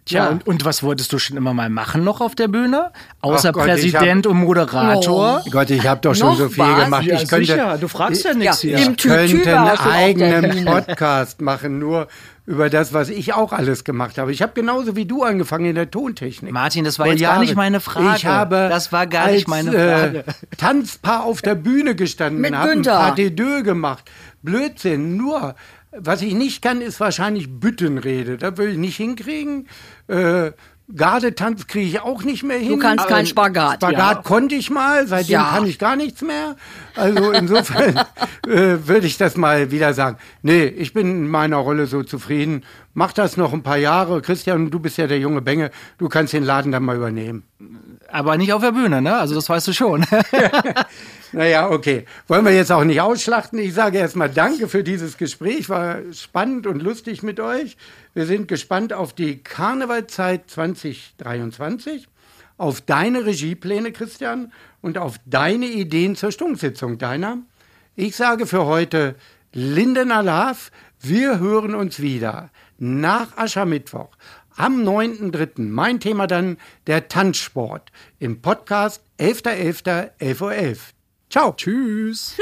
Tja, 0.05 0.23
Ja. 0.25 0.29
und, 0.29 0.47
und 0.47 0.63
was 0.65 0.83
wolltest 0.83 1.11
du 1.11 1.19
schon 1.19 1.35
immer 1.35 1.53
mal 1.53 1.69
machen 1.69 2.03
noch 2.03 2.21
auf 2.21 2.33
der 2.33 2.47
Bühne? 2.47 2.91
Außer 3.21 3.51
Gott, 3.51 3.65
Präsident 3.65 4.25
ich 4.25 4.31
und 4.31 4.37
Moderator? 4.37 5.43
Gott, 5.51 5.69
ich 5.69 5.85
habe 5.85 5.99
doch 6.01 6.15
schon 6.15 6.29
Noch 6.29 6.37
so 6.37 6.49
viel 6.49 6.63
was? 6.63 6.83
gemacht. 6.85 7.03
Ja, 7.03 7.21
ich 7.21 7.27
könnte, 7.27 7.45
sicher. 7.45 7.77
Du 7.77 7.87
fragst 7.87 8.23
ja 8.23 8.33
nichts 8.33 8.63
Ja, 8.63 8.77
hier. 8.77 8.89
ich 8.91 8.97
könnte 8.97 9.59
einen 9.59 9.77
eigenen. 9.79 10.65
Podcast 10.65 11.41
machen, 11.41 11.77
nur 11.79 12.07
über 12.45 12.69
das, 12.69 12.93
was 12.93 13.09
ich 13.09 13.33
auch 13.33 13.51
alles 13.51 13.83
gemacht 13.83 14.17
habe. 14.17 14.31
Ich 14.31 14.41
habe 14.41 14.53
genauso 14.53 14.95
wie 14.95 15.05
du 15.05 15.23
angefangen 15.23 15.65
in 15.65 15.75
der 15.75 15.89
Tontechnik. 15.89 16.53
Martin, 16.53 16.85
das 16.85 16.99
war 16.99 17.07
Vor 17.07 17.13
jetzt 17.13 17.21
gar 17.23 17.39
nicht 17.39 17.55
meine 17.55 17.79
Frage. 17.79 18.15
Ich 18.17 18.25
habe 18.25 18.67
Das 18.69 18.91
war 18.91 19.07
gar 19.07 19.25
als, 19.25 19.33
nicht 19.33 19.47
meine 19.47 19.71
Frage. 19.71 20.19
Äh, 20.19 20.55
Tanzpaar 20.57 21.23
auf 21.23 21.41
der 21.41 21.55
Bühne 21.55 21.95
gestanden, 21.95 22.41
Mit 22.41 22.55
habe 22.55 22.71
ein 22.71 23.35
Deux 23.35 23.63
gemacht. 23.63 24.05
Blödsinn, 24.43 25.17
nur 25.17 25.55
was 25.99 26.21
ich 26.21 26.33
nicht 26.33 26.61
kann, 26.61 26.81
ist 26.81 26.99
wahrscheinlich 26.99 27.59
Büttenrede. 27.59 28.37
Das 28.37 28.57
will 28.57 28.69
ich 28.71 28.77
nicht 28.77 28.97
hinkriegen. 28.97 29.67
Äh, 30.07 30.51
Gardetanz 30.95 31.65
kriege 31.65 31.87
ich 31.87 31.99
auch 32.01 32.21
nicht 32.23 32.43
mehr 32.43 32.59
hin. 32.59 32.73
Du 32.73 32.77
kannst 32.77 33.07
keinen 33.07 33.25
Spagat. 33.25 33.77
Spagat 33.77 33.97
Ja. 34.17 34.21
konnte 34.21 34.53
ich 34.53 34.69
mal, 34.69 35.07
seitdem 35.07 35.33
Ja. 35.33 35.49
kann 35.55 35.65
ich 35.65 35.79
gar 35.79 35.95
nichts 35.95 36.21
mehr. 36.21 36.55
Also 36.95 37.31
insofern 37.31 37.97
äh, 38.47 38.87
würde 38.87 39.07
ich 39.07 39.17
das 39.17 39.35
mal 39.35 39.71
wieder 39.71 39.95
sagen. 39.95 40.17
Nee, 40.43 40.65
ich 40.65 40.93
bin 40.93 41.07
in 41.09 41.27
meiner 41.27 41.57
Rolle 41.57 41.87
so 41.87 42.03
zufrieden. 42.03 42.63
Mach 42.93 43.13
das 43.13 43.35
noch 43.35 43.51
ein 43.51 43.63
paar 43.63 43.77
Jahre. 43.77 44.21
Christian, 44.21 44.69
du 44.69 44.79
bist 44.79 44.97
ja 44.97 45.07
der 45.07 45.17
junge 45.19 45.41
Benge. 45.41 45.71
Du 45.97 46.07
kannst 46.07 46.33
den 46.33 46.43
Laden 46.43 46.71
dann 46.71 46.83
mal 46.83 46.95
übernehmen. 46.95 47.43
Aber 48.09 48.37
nicht 48.37 48.53
auf 48.53 48.61
der 48.61 48.71
Bühne, 48.71 49.01
ne? 49.01 49.15
Also 49.15 49.35
das 49.35 49.49
weißt 49.49 49.67
du 49.67 49.73
schon. 49.73 50.05
Naja, 51.35 51.69
okay. 51.69 52.05
Wollen 52.27 52.45
wir 52.45 52.53
jetzt 52.53 52.71
auch 52.71 52.85
nicht 52.85 53.01
ausschlachten. 53.01 53.59
Ich 53.59 53.73
sage 53.73 53.97
erstmal 53.97 54.29
Danke 54.29 54.69
für 54.69 54.83
dieses 54.85 55.17
Gespräch. 55.17 55.67
War 55.67 55.97
spannend 56.13 56.65
und 56.65 56.81
lustig 56.81 57.23
mit 57.23 57.41
euch. 57.41 57.75
Wir 58.13 58.25
sind 58.25 58.47
gespannt 58.47 58.93
auf 58.93 59.11
die 59.11 59.43
Karnevalzeit 59.43 60.49
2023, 60.49 62.07
auf 62.57 62.79
deine 62.79 63.25
Regiepläne, 63.25 63.91
Christian, 63.91 64.53
und 64.81 64.97
auf 64.97 65.17
deine 65.25 65.65
Ideen 65.65 66.15
zur 66.15 66.31
Stunksitzung 66.31 66.99
deiner. 66.99 67.39
Ich 67.97 68.15
sage 68.15 68.47
für 68.47 68.65
heute 68.65 69.15
Lindener 69.51 70.23
Love. 70.23 70.71
Wir 71.01 71.39
hören 71.39 71.75
uns 71.75 71.99
wieder 71.99 72.49
nach 72.77 73.35
Aschermittwoch 73.35 74.15
am 74.55 74.83
9.3. 74.83 75.61
Mein 75.61 75.99
Thema 75.99 76.27
dann 76.27 76.57
der 76.87 77.07
Tanzsport 77.07 77.91
im 78.19 78.41
Podcast 78.41 79.01
11.11. 79.19 80.11
11.11 80.19 80.41
Uhr. 80.41 80.77
Ciao. 81.29 81.53
Tschüss. 81.53 82.35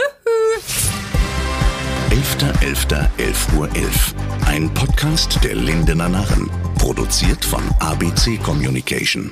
11.11.11 2.09 3.57
Uhr. 3.57 3.67
11. 3.75 4.15
Ein 4.45 4.73
Podcast 4.73 5.43
der 5.43 5.55
Lindener 5.55 6.09
Narren. 6.09 6.49
Produziert 6.77 7.43
von 7.43 7.63
ABC 7.79 8.37
Communication. 8.37 9.31